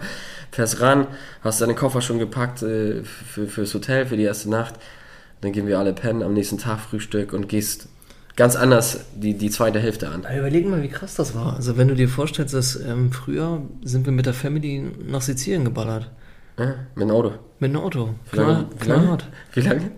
fährst 0.52 0.82
ran, 0.82 1.06
hast 1.42 1.62
deinen 1.62 1.76
Koffer 1.76 2.02
schon 2.02 2.18
gepackt 2.18 2.64
äh, 2.64 3.04
für, 3.04 3.48
fürs 3.48 3.74
Hotel, 3.74 4.08
für 4.08 4.18
die 4.18 4.24
erste 4.24 4.50
Nacht. 4.50 4.76
Dann 5.42 5.52
gehen 5.52 5.68
wir 5.68 5.78
alle 5.78 5.94
pennen, 5.94 6.24
am 6.24 6.34
nächsten 6.34 6.58
Tag 6.58 6.80
Frühstück 6.80 7.34
und 7.34 7.48
gehst 7.48 7.90
ganz 8.36 8.56
anders 8.56 9.02
die, 9.16 9.36
die 9.36 9.50
zweite 9.52 9.80
Hälfte 9.80 10.10
an. 10.10 10.26
Aber 10.26 10.38
Überleg 10.40 10.68
mal, 10.68 10.82
wie 10.82 10.88
krass 10.90 11.14
das 11.16 11.36
war. 11.36 11.56
Also 11.56 11.78
wenn 11.78 11.88
du 11.88 11.96
dir 11.96 12.10
vorstellst, 12.10 12.54
dass 12.56 12.76
ähm, 12.76 13.12
früher 13.12 13.62
sind 13.84 14.06
wir 14.06 14.14
mit 14.14 14.26
der 14.26 14.34
Family 14.34 14.84
nach 15.08 15.22
Sizilien 15.22 15.64
geballert. 15.64 16.10
Ja, 16.58 16.76
mit 16.96 17.04
dem 17.04 17.12
Auto. 17.12 17.32
Mit 17.60 17.70
einem 17.72 17.82
Auto. 17.82 18.10
Wie 18.32 18.38
lange? 18.38 18.66
Wie 18.80 18.88
lange? 18.88 19.18
Wie 19.54 19.60
lange? 19.62 19.92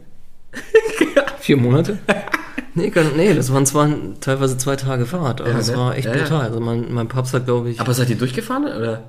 Vier 1.40 1.58
Monate? 1.58 2.00
nee, 2.74 2.92
nee, 3.16 3.34
das 3.34 3.52
waren 3.54 3.66
zwar 3.66 3.90
teilweise 4.22 4.58
zwei 4.58 4.76
Tage 4.76 5.06
Fahrt, 5.06 5.42
aber 5.42 5.52
Ja, 5.52 5.58
das 5.58 5.72
ne? 5.72 5.78
war 5.78 5.96
echt 5.96 6.08
Ja, 6.08 6.14
brutal. 6.14 6.42
Also 6.42 6.60
mein, 6.60 6.94
mein 6.94 7.08
Papst 7.08 7.34
hat, 7.34 7.46
glaube 7.46 7.70
ich, 7.70 7.80
Aber 7.80 7.94
seid 7.94 8.10
ihr 8.10 8.18
durchgefahren, 8.18 8.66
oder? 8.66 9.04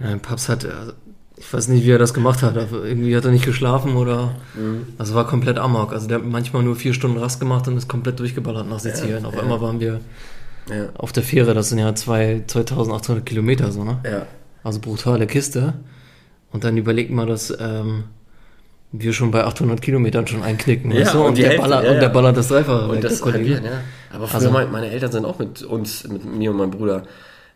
ja, 0.00 0.06
mein 0.06 0.20
Papst 0.20 0.48
hat, 0.48 0.64
also, 0.64 0.92
ich 1.36 1.52
weiß 1.52 1.68
nicht, 1.68 1.84
wie 1.84 1.90
er 1.90 1.98
das 1.98 2.14
gemacht 2.14 2.42
hat, 2.42 2.56
irgendwie 2.56 3.16
hat 3.16 3.24
er 3.24 3.30
nicht 3.30 3.44
geschlafen 3.44 3.96
oder, 3.96 4.34
Mhm. 4.54 4.86
also 4.98 5.14
war 5.14 5.26
komplett 5.26 5.58
amok. 5.58 5.92
Also 5.92 6.08
der 6.08 6.18
hat 6.18 6.24
manchmal 6.24 6.62
nur 6.64 6.74
vier 6.76 6.94
Stunden 6.94 7.18
Rast 7.18 7.38
gemacht 7.40 7.68
und 7.68 7.76
ist 7.76 7.88
komplett 7.88 8.18
durchgeballert 8.18 8.68
nach 8.68 8.80
Sizilien. 8.80 9.24
Auf 9.24 9.34
ja. 9.34 9.40
einmal 9.42 9.60
waren 9.60 9.78
wir 9.80 10.00
auf 10.98 11.12
der 11.12 11.22
Fähre, 11.22 11.54
das 11.54 11.70
sind 11.70 11.78
ja 11.78 11.94
zwei, 11.94 12.42
2800 12.46 13.24
Kilometer 13.24 13.72
so, 13.72 13.84
ne? 13.84 13.98
Ja. 14.04 14.26
Also 14.64 14.80
brutale 14.80 15.26
Kiste. 15.26 15.74
Und 16.52 16.64
dann 16.64 16.76
überlegt 16.76 17.10
mal, 17.10 17.26
dass 17.26 17.56
ähm, 17.60 18.04
wir 18.92 19.12
schon 19.12 19.30
bei 19.30 19.44
800 19.44 19.82
Kilometern 19.82 20.26
schon 20.26 20.42
einknicken. 20.42 20.90
Ja, 20.92 21.12
du? 21.12 21.18
und 21.20 21.26
und, 21.26 21.38
der 21.38 21.48
Hälfte, 21.48 21.62
ballert, 21.62 21.84
ja, 21.84 21.90
und 21.90 21.96
der 21.96 22.02
ja. 22.04 22.08
ballert 22.08 22.36
das 22.36 22.48
Dreifache 22.48 22.88
weg, 22.88 22.96
Und 22.96 23.04
das 23.04 23.22
halbieren, 23.24 23.64
ja. 23.64 23.70
Aber 24.14 24.26
früher, 24.26 24.34
Also- 24.36 24.50
mein- 24.50 24.72
meine 24.72 24.90
Eltern 24.90 25.12
sind 25.12 25.24
auch 25.26 25.38
mit 25.38 25.62
uns, 25.62 26.08
mit 26.08 26.24
mir 26.24 26.50
und 26.50 26.56
meinem 26.56 26.70
Bruder, 26.70 27.02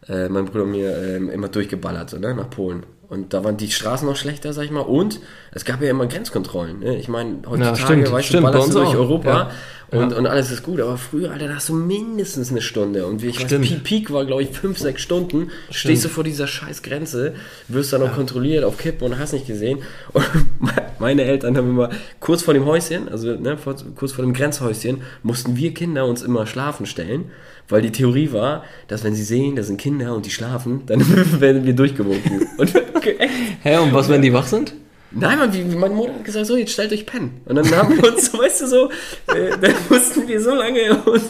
äh, 0.09 0.29
mein 0.29 0.45
Bruder 0.45 0.65
und 0.65 0.73
mir 0.73 0.97
ähm, 0.97 1.31
immer 1.31 1.49
durchgeballert, 1.49 2.11
so, 2.11 2.19
ne, 2.19 2.35
nach 2.35 2.51
Polen. 2.51 2.83
Und 3.09 3.35
da 3.35 3.45
waren 3.45 3.57
die 3.59 3.71
Straßen 3.71 4.07
noch 4.09 4.17
schlechter, 4.17 4.53
sag 4.55 4.65
ich 4.65 4.71
mal. 4.71 4.81
Und 4.81 5.21
es 5.53 5.65
gab 5.67 5.83
ja 5.83 5.91
immer 5.91 6.07
Grenzkontrollen. 6.07 6.79
Ne? 6.81 6.97
Ich 6.97 7.09
meine, 7.09 7.37
heutzutage, 7.47 7.77
stimmt, 7.77 8.11
weißt 8.13 8.29
stimmt, 8.29 8.47
du, 8.47 8.51
ballerst 8.53 8.69
du 8.71 8.79
durch 8.79 8.89
auch. 8.89 8.95
Europa 8.95 9.29
Ja. 9.29 9.51
Und, 9.93 10.11
Ja. 10.11 10.19
und 10.19 10.27
alles 10.27 10.51
ist 10.51 10.63
gut. 10.63 10.81
Aber 10.81 10.97
früher, 10.97 11.31
Alter, 11.31 11.49
da 11.49 11.55
hast 11.57 11.69
du 11.69 11.75
mindestens 11.75 12.51
eine 12.51 12.61
Stunde. 12.61 13.07
Und 13.07 13.23
wie 13.23 13.29
ich 13.29 13.39
Stimmt. 13.41 13.71
weiß, 13.71 13.79
Peak, 13.85 14.11
war, 14.13 14.25
glaube 14.25 14.43
ich, 14.43 14.49
fünf, 14.51 14.79
sechs 14.79 15.03
Stunden. 15.03 15.51
Stehst 15.71 16.05
du 16.05 16.09
vor 16.09 16.25
dieser 16.25 16.47
scheiß 16.47 16.83
Grenze, 16.83 17.35
wirst 17.69 17.93
dann 17.93 18.01
noch 18.01 18.15
kontrolliert 18.15 18.65
auf 18.65 18.79
Kippen 18.79 19.05
und 19.05 19.19
hast 19.19 19.33
nicht 19.33 19.47
gesehen. 19.47 19.79
Und 20.13 20.25
meine 20.99 21.23
Eltern 21.25 21.57
haben 21.57 21.69
immer 21.71 21.91
kurz 22.21 22.43
vor 22.43 22.55
dem 22.55 22.65
Häuschen, 22.65 23.09
also 23.09 23.33
ne, 23.35 23.57
vor, 23.59 23.77
kurz 23.95 24.13
vor 24.13 24.25
dem 24.25 24.33
Grenzhäuschen, 24.33 25.03
mussten 25.23 25.57
wir 25.57 25.73
Kinder 25.75 26.07
uns 26.07 26.23
immer 26.23 26.47
schlafen 26.47 26.87
stellen. 26.87 27.27
Weil 27.69 27.81
die 27.83 27.93
Theorie 27.93 28.33
war, 28.33 28.65
dass 28.89 29.05
wenn 29.05 29.15
sie 29.15 29.23
sehen, 29.23 29.57
da 29.57 29.63
sind 29.63 29.79
Kinder 29.81 30.15
und 30.15 30.27
die 30.27 30.31
schlafen, 30.31 30.83
dann 30.87 31.01
werden 31.41 31.65
wir 31.65 31.75
durchgewunken. 31.75 32.47
Und 32.59 32.75
echt, 32.75 33.21
Hä, 33.63 33.77
und 33.79 33.93
was, 33.95 34.09
wenn 34.09 34.21
die 34.23 34.33
wach 34.33 34.47
sind? 34.47 34.75
Nein, 35.15 35.39
Mann, 35.39 35.53
wie, 35.53 35.63
meine 35.77 35.95
Mutter 35.95 36.15
hat 36.15 36.25
gesagt, 36.25 36.47
so, 36.47 36.57
jetzt 36.57 36.73
stellt 36.73 36.93
euch 36.93 37.05
pennen. 37.07 37.41
Und 37.45 37.57
dann 37.57 37.71
haben 37.77 37.97
wir 37.97 38.13
uns, 38.13 38.33
weißt 38.39 38.63
du 38.63 38.67
so, 38.67 38.91
äh, 39.35 39.51
dann 39.61 39.75
mussten 39.91 40.27
wir 40.27 40.41
so 40.41 40.55
lange 40.55 40.95
uns, 41.05 41.25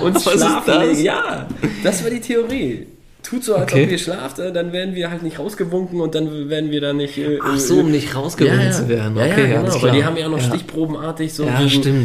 uns, 0.00 0.22
schlafen 0.32 0.80
legen. 0.88 1.02
Ja, 1.02 1.46
das 1.84 2.02
war 2.02 2.10
die 2.10 2.20
Theorie. 2.20 2.86
Tut 3.22 3.44
so, 3.44 3.54
als 3.54 3.72
Okay. 3.72 3.84
ob 3.84 3.90
ihr 3.92 3.98
schlaft, 3.98 4.40
äh, 4.40 4.52
dann 4.52 4.72
werden 4.72 4.96
wir 4.96 5.08
halt 5.10 5.22
nicht 5.22 5.38
rausgewunken 5.38 6.00
und 6.00 6.14
dann 6.16 6.50
werden 6.50 6.72
wir 6.72 6.80
da 6.80 6.92
nicht... 6.92 7.16
Äh, 7.18 7.38
Ach 7.40 7.54
äh, 7.54 7.58
so, 7.58 7.78
um 7.78 7.90
nicht 7.92 8.14
rausgewunken 8.16 8.72
zu 8.72 8.88
werden. 8.88 9.16
Ja, 9.16 9.24
Okay, 9.26 9.40
ja, 9.52 9.60
genau, 9.60 9.70
klar. 9.70 9.82
weil 9.84 9.92
die 9.92 10.04
haben 10.04 10.16
ja 10.16 10.26
auch 10.26 10.30
noch 10.32 10.38
Ja. 10.40 10.44
stichprobenartig 10.48 11.32
so 11.32 11.44
Ja. 11.44 11.60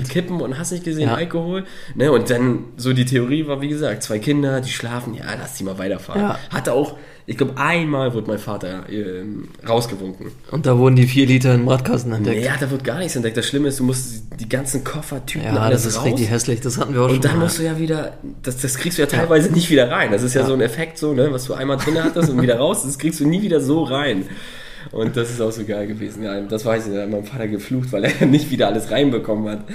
Kippen 0.08 0.40
und 0.42 0.60
hast 0.60 0.72
nicht 0.72 0.84
gesehen, 0.84 1.08
Ja. 1.10 1.16
Alkohol. 1.16 1.64
Ne, 1.96 2.12
und 2.12 2.30
dann 2.30 2.66
so 2.78 2.94
die 2.94 3.06
Theorie 3.06 3.48
war, 3.48 3.62
wie 3.62 3.68
gesagt, 3.68 4.04
zwei 4.04 4.20
Kinder, 4.20 4.62
die 4.62 4.70
schlafen, 4.70 5.16
ja, 5.16 5.24
lass 5.40 5.56
die 5.56 5.64
mal 5.64 5.78
weiterfahren. 5.80 6.22
Ja. 6.22 6.40
Hatte 6.54 6.74
auch, 6.74 6.96
ich 7.30 7.38
glaube, 7.38 7.58
einmal 7.58 8.14
wurde 8.14 8.28
mein 8.28 8.40
Vater 8.40 8.90
ähm, 8.90 9.50
rausgewunken. 9.68 10.32
Und 10.50 10.66
da 10.66 10.78
wurden 10.78 10.96
die 10.96 11.06
vier 11.08 11.26
Liter 11.28 11.54
im 11.54 11.68
Radkasten 11.68 12.14
entdeckt. 12.14 12.42
Ja, 12.44 12.54
da 12.58 12.72
wird 12.72 12.84
gar 12.86 13.00
nichts 13.00 13.18
entdeckt. 13.18 13.36
Das 13.36 13.46
Schlimme 13.46 13.68
ist, 13.68 13.80
du 13.80 13.84
musst 13.84 14.24
die 14.40 14.48
ganzen 14.48 14.84
Koffertüten 14.86 15.54
Ja, 15.54 15.60
alles 15.62 15.84
das 15.84 15.92
ist 15.94 16.00
raus. 16.00 16.06
richtig 16.06 16.30
hässlich. 16.30 16.62
Das 16.62 16.78
hatten 16.78 16.94
wir 16.94 17.02
auch 17.02 17.06
und 17.10 17.12
schon. 17.16 17.22
dann 17.22 17.38
mal. 17.38 17.44
musst 17.44 17.60
du 17.60 17.64
ja 17.64 17.78
wieder, 17.78 18.18
das, 18.44 18.58
das 18.62 18.76
kriegst 18.78 18.98
du 18.98 19.02
ja 19.02 19.08
teilweise 19.10 19.52
nicht 19.52 19.70
wieder 19.70 19.92
rein. 19.92 20.10
Das 20.12 20.24
ist 20.24 20.34
ja, 20.36 20.42
Ja. 20.42 20.48
so 20.48 20.54
ein 20.54 20.62
Effekt, 20.62 20.98
so, 20.98 21.14
ne, 21.14 21.28
was 21.32 21.44
du 21.46 21.54
einmal 21.54 21.76
drin 21.78 22.02
hattest 22.02 22.30
und 22.30 22.42
wieder 22.42 22.58
raus, 22.60 22.84
das 22.84 22.98
kriegst 22.98 23.20
du 23.20 23.28
nie 23.28 23.42
wieder 23.42 23.60
so 23.60 23.84
rein. 23.84 24.24
Und 24.94 25.18
das 25.18 25.30
ist 25.30 25.42
auch 25.42 25.52
so 25.52 25.66
geil 25.66 25.86
gewesen. 25.86 26.24
Ja, 26.24 26.40
das 26.40 26.64
weiß 26.64 26.88
ich, 26.88 26.94
da 26.94 27.02
hat 27.02 27.10
mein 27.12 27.26
Vater 27.26 27.50
geflucht, 27.50 27.92
weil 27.92 28.06
er 28.06 28.26
nicht 28.26 28.50
wieder 28.52 28.68
alles 28.68 28.90
reinbekommen 28.90 29.50
hat. 29.50 29.66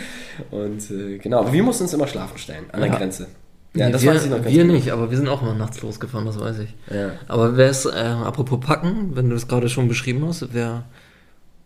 Und 0.50 0.90
äh, 0.90 1.18
genau, 1.18 1.40
aber 1.40 1.52
wir 1.52 1.62
mussten 1.62 1.82
uns 1.84 1.92
immer 1.92 2.06
schlafen 2.08 2.38
stellen 2.38 2.64
an 2.72 2.80
der 2.80 2.88
Ja. 2.88 2.96
Grenze. 2.96 3.26
Ja, 3.74 3.86
Nee, 3.86 3.92
das 3.92 4.02
wir, 4.02 4.10
weiß 4.14 4.24
ich 4.24 4.30
noch 4.30 4.42
ganz 4.42 4.54
Wir 4.54 4.64
gut. 4.64 4.72
nicht, 4.74 4.90
aber 4.90 5.10
wir 5.10 5.16
sind 5.16 5.28
auch 5.28 5.40
mal 5.42 5.54
nachts 5.54 5.80
losgefahren, 5.80 6.26
das 6.26 6.38
weiß 6.38 6.58
ich. 6.58 6.74
Ja. 6.94 7.12
Aber 7.28 7.56
wer 7.56 7.70
ist, 7.70 7.86
äh, 7.86 7.90
apropos 7.90 8.60
Packen, 8.60 9.16
wenn 9.16 9.28
du 9.28 9.34
das 9.34 9.48
gerade 9.48 9.68
schon 9.68 9.88
beschrieben 9.88 10.26
hast, 10.26 10.52
wer, 10.52 10.84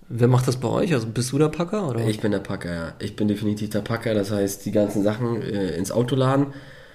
wer 0.09 0.29
macht 0.29 0.47
das 0.47 0.57
bei 0.57 0.69
euch? 0.69 0.95
Also 0.95 1.09
bist 1.09 1.33
du 1.33 1.39
der 1.39 1.49
Packer? 1.49 1.89
Oder? 1.89 2.07
Ich 2.07 2.21
bin 2.21 2.31
der 2.31 2.39
Packer, 2.39 2.73
ja. 2.73 2.93
Ich 3.01 3.17
bin 3.17 3.27
definitiv 3.27 3.71
der 3.71 3.81
Packer, 3.81 4.15
das 4.15 4.31
heißt, 4.31 4.65
die 4.67 4.73
ganzen 4.73 5.03
Sachen 5.03 5.43
äh, 5.43 5.77
ins 5.77 5.91
Auto 5.91 6.15
laden. 6.15 6.47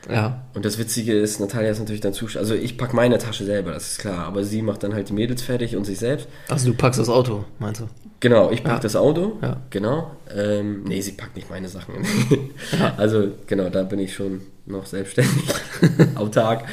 Ja. 0.10 0.44
Und 0.54 0.66
das 0.66 0.78
Witzige 0.80 1.14
ist, 1.14 1.40
Natalia 1.40 1.70
ist 1.72 1.80
natürlich 1.80 2.02
dann 2.02 2.14
zusch... 2.14 2.36
Also 2.38 2.56
ich 2.56 2.78
pack 2.78 2.94
meine 2.94 3.18
Tasche 3.20 3.46
selber, 3.46 3.72
das 3.72 3.92
ist 3.92 4.00
klar. 4.00 4.26
Aber 4.26 4.44
sie 4.44 4.62
macht 4.62 4.82
dann 4.82 4.94
halt 4.94 5.10
die 5.10 5.14
Mädels 5.14 5.42
fertig 5.44 5.76
und 5.76 5.84
sich 5.86 6.00
selbst. 6.00 6.28
Also 6.48 6.72
du 6.72 6.76
packst 6.76 7.00
das 7.00 7.10
Auto, 7.10 7.46
meinst 7.60 7.82
du? 7.82 7.86
Genau, 8.22 8.52
ich 8.52 8.64
pack 8.64 8.74
Ja. 8.76 8.80
das 8.80 8.96
Auto. 8.96 9.38
Ja. 9.42 9.58
Genau. 9.72 10.12
Ähm, 10.34 10.84
nee, 10.84 11.02
sie 11.02 11.12
packt 11.14 11.36
nicht 11.36 11.50
meine 11.50 11.68
Sachen. 11.68 11.96
Also 12.98 13.32
genau, 13.48 13.70
da 13.70 13.84
bin 13.84 14.00
ich 14.00 14.14
schon 14.14 14.42
noch 14.66 14.86
selbstständig, 14.86 15.44
autark 16.16 16.66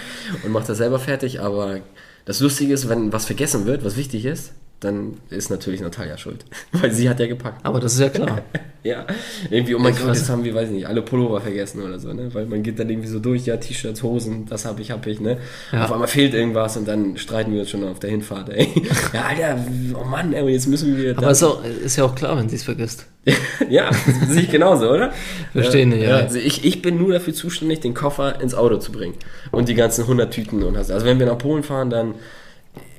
und 0.45 0.53
mache 0.53 0.67
das 0.69 0.79
selber 0.79 0.99
fertig. 1.01 1.41
Aber 1.41 1.81
das 2.27 2.41
Lustige 2.41 2.73
ist, 2.75 2.89
wenn 2.89 3.13
was 3.13 3.25
vergessen 3.25 3.65
wird, 3.67 3.85
was 3.85 3.97
wichtig 3.97 4.25
ist, 4.27 4.53
dann 4.81 5.17
ist 5.31 5.51
natürlich 5.51 5.81
Natalia 5.81 6.17
schuld. 6.19 6.45
Weil 6.73 6.93
sie 6.93 7.09
hat 7.09 7.19
ja 7.19 7.27
gepackt. 7.27 7.65
Aber 7.65 7.81
das 7.81 7.95
ist 7.95 8.01
ja 8.01 8.11
klar. 8.11 8.43
Ja, 8.85 9.07
irgendwie, 9.51 9.75
oh 9.75 9.79
mein 9.79 9.93
Ich 9.93 9.99
Gott, 9.99 10.15
jetzt 10.15 10.29
haben 10.29 10.45
wir, 10.45 10.55
weiß 10.55 10.71
nicht, 10.71 10.87
alle 10.87 11.03
Pullover 11.03 11.41
vergessen 11.41 11.83
oder 11.83 11.99
so, 11.99 12.13
ne? 12.13 12.33
Weil 12.33 12.47
man 12.47 12.63
geht 12.63 12.79
dann 12.79 12.89
irgendwie 12.89 13.09
so 13.09 13.19
durch, 13.19 13.45
ja, 13.45 13.57
T-Shirts, 13.57 14.03
Hosen, 14.03 14.47
das 14.47 14.65
habe 14.65 14.81
ich, 14.81 14.93
habe 14.93 15.11
ich, 15.11 15.21
ne? 15.21 15.39
Ja. 15.73 15.85
Auf 15.85 15.93
einmal 15.93 16.07
fehlt 16.07 16.33
irgendwas 16.33 16.77
und 16.77 16.87
dann 16.87 17.17
streiten 17.17 17.53
wir 17.53 17.61
uns 17.61 17.71
schon 17.71 17.83
auf 17.85 17.99
der 17.99 18.11
Hinfahrt, 18.11 18.51
ey. 18.51 18.69
Ja, 19.13 19.23
Alter, 19.27 19.59
oh 20.01 20.05
Mann, 20.05 20.33
ey, 20.33 20.49
jetzt 20.49 20.69
müssen 20.69 20.97
wir 20.97 21.19
Aber 21.19 21.31
ist, 21.31 21.43
auch, 21.43 21.63
ist 21.65 21.97
ja 21.97 22.05
auch 22.05 22.15
klar, 22.15 22.37
wenn 22.37 22.49
sie 22.49 22.57
es 22.57 22.63
vergisst. 22.63 23.07
ja, 23.69 23.91
sehe 24.29 24.43
ich 24.43 24.51
genauso, 24.51 24.91
oder? 24.91 25.13
Verstehe 25.53 25.87
nicht, 25.87 26.03
ja. 26.03 26.17
Also 26.17 26.39
ich, 26.39 26.65
ich 26.65 26.81
bin 26.81 26.99
nur 26.99 27.13
dafür 27.13 27.35
zuständig, 27.35 27.81
den 27.81 27.95
Koffer 27.95 28.41
ins 28.41 28.55
Auto 28.55 28.77
zu 28.79 28.93
bringen. 28.93 29.15
Und 29.51 29.69
die 29.69 29.75
ganzen 29.75 30.03
100 30.03 30.33
Tüten 30.33 30.63
und 30.63 30.77
hast. 30.77 30.91
Also 30.91 31.05
wenn 31.05 31.19
wir 31.19 31.27
nach 31.27 31.39
Polen 31.39 31.63
fahren, 31.63 31.91
dann, 31.91 32.15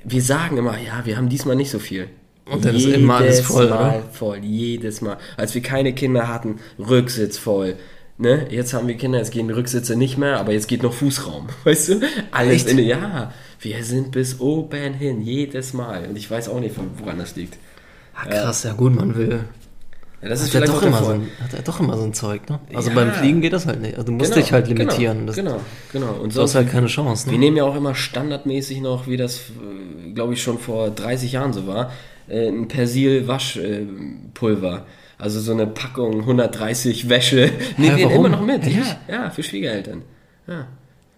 wir 0.03 0.21
sagen 0.21 0.57
immer, 0.57 0.73
ja, 0.73 1.05
wir 1.05 1.17
haben 1.17 1.29
diesmal 1.29 1.55
nicht 1.55 1.71
so 1.71 1.79
viel. 1.79 2.09
Und 2.51 2.65
dann 2.65 2.75
ist 2.75 2.85
immer 2.85 3.15
alles 3.17 3.41
voll, 3.41 3.69
Mal 3.69 3.89
oder? 3.99 4.03
voll, 4.11 4.37
jedes 4.39 5.01
Mal. 5.01 5.17
Als 5.37 5.53
wir 5.55 5.61
keine 5.61 5.93
Kinder 5.93 6.27
hatten, 6.27 6.59
Rücksitz 6.77 7.37
voll. 7.37 7.75
Ne? 8.17 8.47
Jetzt 8.49 8.73
haben 8.73 8.87
wir 8.87 8.95
Kinder, 8.97 9.17
jetzt 9.19 9.31
gehen 9.31 9.49
Rücksitze 9.49 9.95
nicht 9.95 10.17
mehr, 10.17 10.39
aber 10.39 10.51
jetzt 10.51 10.67
geht 10.67 10.83
noch 10.83 10.93
Fußraum. 10.93 11.47
Weißt 11.63 11.89
du? 11.89 12.01
Alles 12.31 12.65
Echt? 12.65 12.69
in 12.69 12.79
Ja, 12.79 13.31
wir 13.61 13.83
sind 13.83 14.11
bis 14.11 14.39
oben 14.41 14.93
hin, 14.93 15.21
jedes 15.21 15.73
Mal. 15.73 16.05
Und 16.07 16.17
ich 16.17 16.29
weiß 16.29 16.49
auch 16.49 16.59
nicht, 16.59 16.75
woran 16.97 17.17
das 17.19 17.35
liegt. 17.35 17.57
Ah, 18.13 18.25
krass, 18.25 18.63
ja 18.63 18.73
gut, 18.73 18.93
man 18.95 19.15
will. 19.15 19.39
Ja, 20.21 20.27
das 20.27 20.53
Hat 20.53 20.53
er, 20.61 20.67
doch 20.67 20.81
immer 20.81 21.01
so 21.01 21.11
ein, 21.11 21.29
hat 21.41 21.53
er 21.53 21.61
doch 21.61 21.79
immer 21.79 21.95
so 21.95 22.03
ein 22.03 22.13
Zeug, 22.13 22.49
ne? 22.49 22.59
Also 22.73 22.89
Ja. 22.89 22.95
beim 22.95 23.13
Fliegen 23.13 23.39
geht 23.39 23.53
das 23.53 23.65
halt 23.65 23.79
nicht. 23.79 23.93
Also 23.93 24.07
du 24.07 24.11
musst 24.11 24.33
Genau, 24.33 24.43
dich 24.43 24.51
halt 24.51 24.67
limitieren. 24.67 25.25
Das, 25.25 25.37
Genau, 25.37 25.61
genau. 25.93 26.07
genau. 26.07 26.21
Und 26.21 26.35
Du 26.35 26.41
hast 26.41 26.55
halt 26.55 26.69
keine 26.69 26.87
Chance, 26.87 27.27
wir 27.27 27.33
ne? 27.33 27.39
nehmen 27.39 27.55
ja 27.55 27.63
auch 27.63 27.75
immer 27.77 27.95
standardmäßig 27.95 28.81
noch, 28.81 29.07
wie 29.07 29.15
das, 29.15 29.39
glaube 30.13 30.33
ich, 30.33 30.43
schon 30.43 30.59
vor 30.59 30.89
30 30.89 31.31
Jahren 31.31 31.53
so 31.53 31.67
war, 31.67 31.91
äh, 32.29 32.47
ein 32.47 32.67
Persil-Waschpulver. 32.67 34.85
Also 35.17 35.39
so 35.41 35.51
eine 35.51 35.67
Packung 35.67 36.21
130 36.21 37.09
Wäsche. 37.09 37.51
Nehmen 37.77 37.97
wir 37.97 38.11
immer 38.11 38.29
noch 38.29 38.45
mit. 38.45 38.65
Ja, 38.65 38.97
ja, 39.09 39.29
für 39.29 39.43
Schwiegereltern. 39.43 40.03
Ja. 40.47 40.67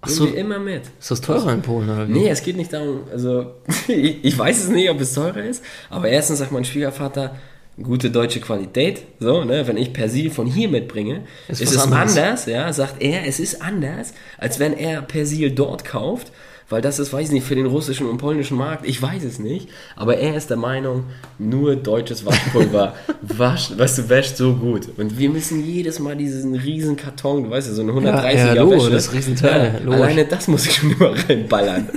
Ach 0.02 0.08
Nehmen 0.08 0.18
so. 0.18 0.26
wir 0.26 0.36
immer 0.38 0.58
mit. 0.58 0.82
Ist 1.00 1.12
das 1.12 1.22
teurer 1.22 1.54
in 1.54 1.62
Polen, 1.62 1.88
oder 1.90 2.08
wie? 2.08 2.14
Nee, 2.14 2.30
es 2.30 2.42
geht 2.42 2.58
nicht 2.58 2.74
darum, 2.74 3.02
also 3.12 3.54
ich, 3.88 4.26
ich 4.26 4.38
weiß 4.38 4.64
es 4.64 4.70
nicht, 4.70 4.90
ob 4.90 5.00
es 5.00 5.14
teurer 5.14 5.44
ist, 5.44 5.64
aber 5.92 6.10
erstens 6.10 6.40
sagt 6.40 6.52
mein 6.52 6.66
Schwiegervater, 6.66 7.36
gute 7.82 8.10
deutsche 8.10 8.42
Qualität, 8.42 9.04
so, 9.20 9.44
ne, 9.44 9.68
wenn 9.68 9.78
ich 9.78 9.94
Persil 9.94 10.32
von 10.32 10.48
hier 10.48 10.70
mitbringe, 10.70 11.26
Ist 11.48 11.62
ist, 11.62 11.76
es 11.76 11.84
anderes. 11.84 12.18
anders, 12.18 12.46
ja, 12.48 12.74
sagt 12.74 13.00
er, 13.02 13.28
es 13.28 13.40
ist 13.40 13.62
anders, 13.62 14.14
als 14.38 14.60
wenn 14.60 14.74
er 14.74 15.04
Persil 15.04 15.52
dort 15.52 15.86
kauft, 15.86 16.32
weil 16.72 16.82
das 16.82 17.00
ist, 17.00 17.12
weiß 17.12 17.28
ich 17.28 17.34
nicht, 17.34 17.46
für 17.46 17.56
den 17.56 17.66
russischen 17.66 18.08
und 18.08 18.18
polnischen 18.18 18.58
Markt, 18.58 18.88
ich 18.88 19.02
weiß 19.02 19.24
es 19.24 19.40
nicht, 19.40 19.70
aber 19.96 20.18
er 20.18 20.36
ist 20.36 20.50
der 20.50 20.58
Meinung, 20.58 21.04
nur 21.38 21.76
deutsches 21.76 22.26
Waschpulver 22.26 22.96
wascht, 23.22 23.78
weißt 23.78 23.98
du, 23.98 24.10
wäscht 24.10 24.38
so 24.38 24.56
gut. 24.56 24.88
Und 24.98 25.18
wir 25.18 25.30
müssen 25.30 25.66
jedes 25.66 26.00
Mal 26.00 26.16
diesen 26.16 26.56
riesen 26.56 26.96
Karton, 26.96 27.44
du 27.44 27.50
weißt 27.50 27.68
ja, 27.68 27.74
so 27.74 27.82
eine 27.82 27.92
130er 27.92 28.34
ja, 28.34 28.54
Logo, 28.54 28.78
Wäsche. 28.78 28.92
das 28.92 29.14
Riesenteil, 29.14 29.82
Ja, 29.86 29.92
alleine 29.92 30.26
das 30.26 30.48
muss 30.48 30.66
ich 30.66 30.76
schon 30.76 30.92
immer 30.92 31.14
reinballern. 31.28 31.90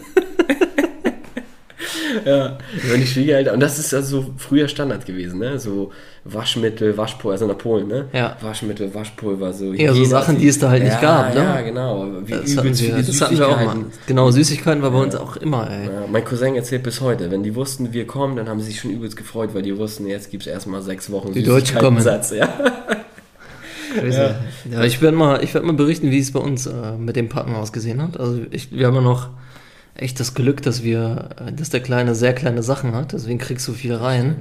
ja, 2.24 2.58
wenn 2.88 3.00
die 3.00 3.06
Schwiegereltern, 3.06 3.54
und 3.54 3.60
das 3.60 3.78
ist 3.78 3.92
also 3.94 4.22
so 4.22 4.34
früher 4.36 4.68
Standard 4.68 5.06
gewesen, 5.06 5.38
ne? 5.38 5.58
So 5.58 5.92
Waschmittel, 6.24 6.96
Waschpulver, 6.96 7.32
also 7.32 7.46
nach 7.46 7.58
Polen, 7.58 7.88
ne? 7.88 8.06
Ja. 8.12 8.36
Waschmittel, 8.40 8.94
Waschpulver, 8.94 9.52
so. 9.52 9.72
Eher 9.72 9.94
so 9.94 10.04
Sachen, 10.04 10.38
die 10.38 10.48
es 10.48 10.58
da 10.58 10.70
halt 10.70 10.82
nicht 10.82 10.94
ja, 10.94 11.00
gab, 11.00 11.34
ne? 11.34 11.40
Ja, 11.40 11.60
genau. 11.60 12.06
Wie 12.24 12.32
Das 12.32 12.56
hatten, 12.56 12.78
wir, 12.78 13.02
das 13.02 13.20
hatten 13.20 13.38
wir 13.38 13.48
auch 13.48 13.64
mal. 13.64 13.76
Genau, 14.06 14.30
Süßigkeiten 14.30 14.82
war 14.82 14.90
bei 14.90 15.00
uns 15.00 15.14
auch 15.16 15.36
immer, 15.36 15.70
ey. 15.70 15.86
Ja, 15.86 16.04
mein 16.10 16.24
Cousin 16.24 16.56
erzählt 16.56 16.82
bis 16.82 17.00
heute, 17.00 17.30
wenn 17.30 17.42
die 17.42 17.54
wussten, 17.54 17.92
wir 17.92 18.06
kommen, 18.06 18.36
dann 18.36 18.48
haben 18.48 18.60
sie 18.60 18.66
sich 18.66 18.80
schon 18.80 18.90
übelst 18.90 19.16
gefreut, 19.16 19.50
weil 19.52 19.62
die 19.62 19.76
wussten, 19.76 20.06
jetzt 20.06 20.30
gibt 20.30 20.46
es 20.46 20.52
erstmal 20.52 20.82
sechs 20.82 21.10
Wochen 21.10 21.32
Die 21.32 21.42
Deutschen 21.42 21.78
kommen. 21.78 21.98
Süßigkeitensatz, 21.98 22.30
Ja. 22.32 22.48
Ja, 24.02 24.34
ja 24.70 24.82
ich 24.82 25.00
werde 25.00 25.16
mal, 25.16 25.42
ich 25.44 25.54
werd 25.54 25.64
mal 25.64 25.72
berichten, 25.72 26.10
wie 26.10 26.18
es 26.18 26.32
bei 26.32 26.40
uns 26.40 26.66
äh, 26.66 26.96
mit 26.98 27.16
dem 27.16 27.28
Packen 27.28 27.54
ausgesehen 27.54 28.02
hat. 28.02 28.18
Also 28.18 28.40
ich, 28.50 28.72
wir 28.72 28.86
haben 28.86 28.96
ja 28.96 29.00
noch 29.00 29.28
echt 29.96 30.18
das 30.20 30.34
Glück, 30.34 30.62
dass 30.62 30.82
wir, 30.82 31.30
dass 31.56 31.70
der 31.70 31.80
Kleine 31.80 32.14
sehr 32.14 32.34
kleine 32.34 32.62
Sachen 32.62 32.94
hat, 32.94 33.12
deswegen 33.12 33.38
kriegst 33.38 33.66
du 33.68 33.72
viel 33.72 33.94
rein. 33.94 34.36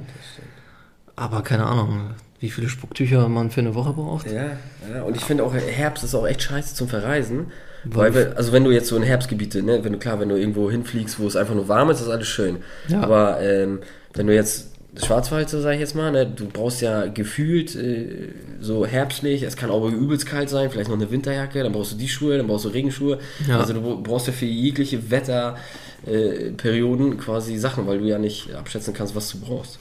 Aber 1.16 1.42
keine 1.42 1.66
Ahnung, 1.66 2.10
wie 2.40 2.50
viele 2.50 2.68
Spucktücher 2.68 3.28
man 3.28 3.50
für 3.50 3.60
eine 3.60 3.74
Woche 3.74 3.92
braucht. 3.92 4.26
Ja, 4.30 4.46
ja, 4.92 5.02
und 5.02 5.16
ich 5.16 5.22
finde 5.24 5.44
auch, 5.44 5.54
Herbst 5.54 6.02
ist 6.04 6.14
auch 6.14 6.26
echt 6.26 6.42
scheiße 6.42 6.74
zum 6.74 6.88
Verreisen. 6.88 7.46
Weil- 7.84 8.14
Weil, 8.14 8.14
wir, 8.30 8.36
also 8.36 8.52
wenn 8.52 8.64
du 8.64 8.70
jetzt 8.70 8.88
so 8.88 8.96
in 8.96 9.02
Herbstgebiete, 9.02 9.62
ne, 9.62 9.84
wenn 9.84 9.92
du 9.92 9.98
klar, 9.98 10.18
wenn 10.18 10.28
du 10.30 10.36
irgendwo 10.36 10.70
hinfliegst, 10.70 11.20
wo 11.20 11.26
es 11.26 11.36
einfach 11.36 11.54
nur 11.54 11.68
warm 11.68 11.90
ist, 11.90 12.00
ist 12.00 12.08
alles 12.08 12.26
schön. 12.28 12.58
Ja. 12.88 13.00
Aber 13.02 13.40
ähm, 13.42 13.80
wenn 14.14 14.26
du 14.26 14.34
jetzt 14.34 14.70
Schwarzwald, 14.96 15.50
so 15.50 15.60
sage 15.60 15.74
ich 15.74 15.80
jetzt 15.80 15.94
mal, 15.94 16.12
ne, 16.12 16.26
du 16.26 16.46
brauchst 16.46 16.80
ja 16.80 17.06
gefühlt 17.06 17.74
äh, 17.74 18.28
so 18.60 18.86
herbstlich, 18.86 19.42
es 19.42 19.56
kann 19.56 19.70
auch 19.70 19.84
übelst 19.90 20.26
kalt 20.26 20.48
sein, 20.48 20.70
vielleicht 20.70 20.88
noch 20.88 20.96
eine 20.96 21.10
Winterjacke, 21.10 21.62
dann 21.62 21.72
brauchst 21.72 21.92
du 21.92 21.96
die 21.96 22.08
Schuhe, 22.08 22.36
dann 22.36 22.46
brauchst 22.46 22.64
du 22.64 22.68
Regenschuhe. 22.68 23.18
Ja. 23.48 23.58
Also 23.58 23.72
du 23.72 24.02
brauchst 24.02 24.28
ja 24.28 24.32
für 24.32 24.46
jegliche 24.46 25.10
Wetterperioden 25.10 27.12
äh, 27.12 27.16
quasi 27.16 27.58
Sachen, 27.58 27.86
weil 27.86 27.98
du 27.98 28.04
ja 28.04 28.18
nicht 28.18 28.54
abschätzen 28.54 28.94
kannst, 28.94 29.14
was 29.16 29.30
du 29.30 29.40
brauchst. 29.40 29.78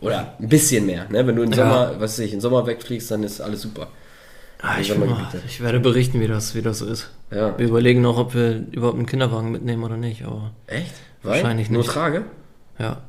Oder 0.00 0.34
ein 0.40 0.48
bisschen 0.48 0.86
mehr, 0.86 1.06
ne? 1.10 1.26
Wenn 1.26 1.36
du 1.36 1.42
im 1.42 1.50
Ja. 1.52 1.56
Sommer, 1.56 1.90
was 1.98 2.18
weiß 2.18 2.20
ich, 2.20 2.32
im 2.34 2.40
Sommer 2.40 2.66
wegfliegst, 2.66 3.10
dann 3.10 3.22
ist 3.22 3.40
alles 3.40 3.62
super. 3.62 3.88
Ah, 4.60 4.80
ich, 4.80 4.96
mal, 4.96 5.28
ich 5.46 5.60
werde 5.60 5.78
berichten, 5.78 6.20
wie 6.20 6.26
das, 6.26 6.54
wie 6.54 6.62
das 6.62 6.78
so 6.78 6.86
ist. 6.86 7.10
Ja. 7.30 7.56
Wir 7.58 7.68
überlegen 7.68 8.00
noch, 8.00 8.16
ob 8.18 8.34
wir 8.34 8.64
überhaupt 8.72 8.96
einen 8.96 9.06
Kinderwagen 9.06 9.52
mitnehmen 9.52 9.84
oder 9.84 9.98
nicht, 9.98 10.24
aber 10.24 10.52
Echt? 10.66 10.94
Wahrscheinlich 11.22 11.70
Nur 11.70 11.82
nicht. 11.82 11.90
Trage? 11.90 12.24
ja. 12.78 13.02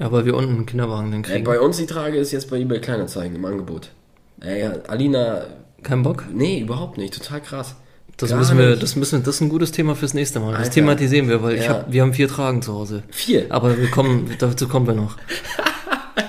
Ja, 0.00 0.10
weil 0.10 0.24
wir 0.26 0.34
unten 0.34 0.50
einen 0.54 0.66
Kinderwagen 0.66 1.10
dann 1.12 1.22
kriegen. 1.22 1.44
bei 1.44 1.60
uns 1.60 1.76
die 1.76 1.86
Trage 1.86 2.16
ist 2.18 2.32
jetzt 2.32 2.50
bei 2.50 2.58
eBay 2.58 2.80
Kleinanzeigen 2.80 3.36
im 3.36 3.44
Angebot. 3.44 3.90
Ja, 4.42 4.72
Alina, 4.88 5.42
Kein 5.82 6.02
Bock? 6.02 6.24
nee, 6.32 6.60
überhaupt 6.60 6.98
nicht. 6.98 7.14
Total 7.14 7.40
krass. 7.40 7.76
Das 8.16 8.30
Gar 8.30 8.38
müssen 8.38 8.58
wir, 8.58 8.70
nicht. 8.70 8.82
das 8.82 8.94
müssen, 8.96 9.22
das 9.24 9.36
ist 9.36 9.40
ein 9.40 9.48
gutes 9.48 9.72
Thema 9.72 9.94
fürs 9.96 10.14
nächste 10.14 10.38
Mal. 10.40 10.50
Das 10.52 10.60
Alter. 10.60 10.70
thematisieren 10.72 11.28
wir, 11.28 11.42
weil 11.42 11.56
ich 11.56 11.64
Ja. 11.64 11.70
hab, 11.70 11.92
wir 11.92 12.02
haben 12.02 12.12
vier 12.14 12.28
Tragen 12.28 12.62
zu 12.62 12.72
Hause. 12.74 13.02
Vier. 13.10 13.46
Aber 13.50 13.76
wir 13.76 13.90
kommen, 13.90 14.30
dazu 14.38 14.68
kommen 14.68 14.86
wir 14.86 14.94
noch. 14.94 15.16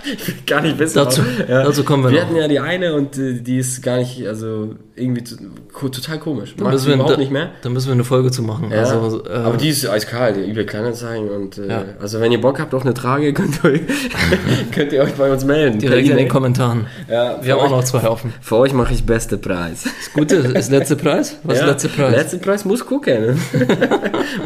Gar 0.47 0.61
nicht 0.61 0.77
wissen. 0.79 0.95
Dazu- 0.97 1.21
aber- 1.21 1.63
dazu 1.63 1.83
kommen 1.83 2.03
wir 2.03 2.11
Wir 2.11 2.19
noch. 2.21 2.27
hatten 2.27 2.35
ja 2.37 2.47
die 2.47 2.59
eine 2.59 2.93
und 2.93 3.17
äh, 3.17 3.33
die 3.41 3.57
ist 3.57 3.81
gar 3.81 3.97
nicht, 3.97 4.25
also 4.27 4.75
irgendwie 4.95 5.23
total 5.23 6.19
komisch. 6.19 6.55
Dann 6.57 6.69
müssen, 6.71 6.87
wir, 6.87 6.93
überhaupt 6.95 7.13
da, 7.15 7.17
nicht 7.17 7.31
mehr. 7.31 7.49
dann 7.63 7.73
müssen 7.73 7.87
wir 7.87 7.93
eine 7.93 8.03
Folge 8.05 8.31
zu 8.31 8.43
machen. 8.43 8.71
Ja, 8.71 8.77
Also, 8.83 9.25
äh, 9.25 9.29
aber 9.33 9.57
die 9.57 9.69
ist 9.69 9.85
eiskalt, 9.89 10.37
eBay 10.37 10.65
Kleinanzeigen 10.65 11.29
und 11.29 11.57
äh, 11.57 11.67
Ja. 11.67 11.83
also 11.99 12.19
wenn 12.21 12.31
ihr 12.31 12.39
Bock 12.39 12.59
habt 12.59 12.73
auf 12.73 12.83
eine 12.83 12.93
Trage, 12.93 13.33
könnt 13.33 13.61
ihr, 13.63 13.79
könnt 14.71 14.93
ihr 14.93 15.01
euch 15.01 15.13
bei 15.13 15.31
uns 15.31 15.43
melden. 15.43 15.79
direkt 15.79 16.07
in 16.09 16.17
den. 16.17 16.29
Kommentaren. 16.29 16.87
Ja, 17.09 17.39
Wir 17.43 17.53
haben 17.53 17.59
auch 17.59 17.65
für 17.65 17.69
noch 17.71 17.79
euch- 17.79 17.85
zwei 17.85 18.07
offen. 18.07 18.33
Für 18.41 18.55
euch 18.57 18.73
mache 18.73 18.93
ich 18.93 19.05
beste 19.05 19.37
Preis. 19.37 19.83
Das 19.83 20.13
Gute 20.13 20.35
ist 20.37 20.71
letzter 20.71 20.95
Preis? 20.95 21.37
Was 21.43 21.55
ist 21.57 21.61
Ja, 21.61 21.67
letzter 21.67 21.89
Preis? 21.89 22.11
Letzter 22.15 22.37
Preis 22.39 22.65
muss 22.65 22.85
gucken. 22.85 23.39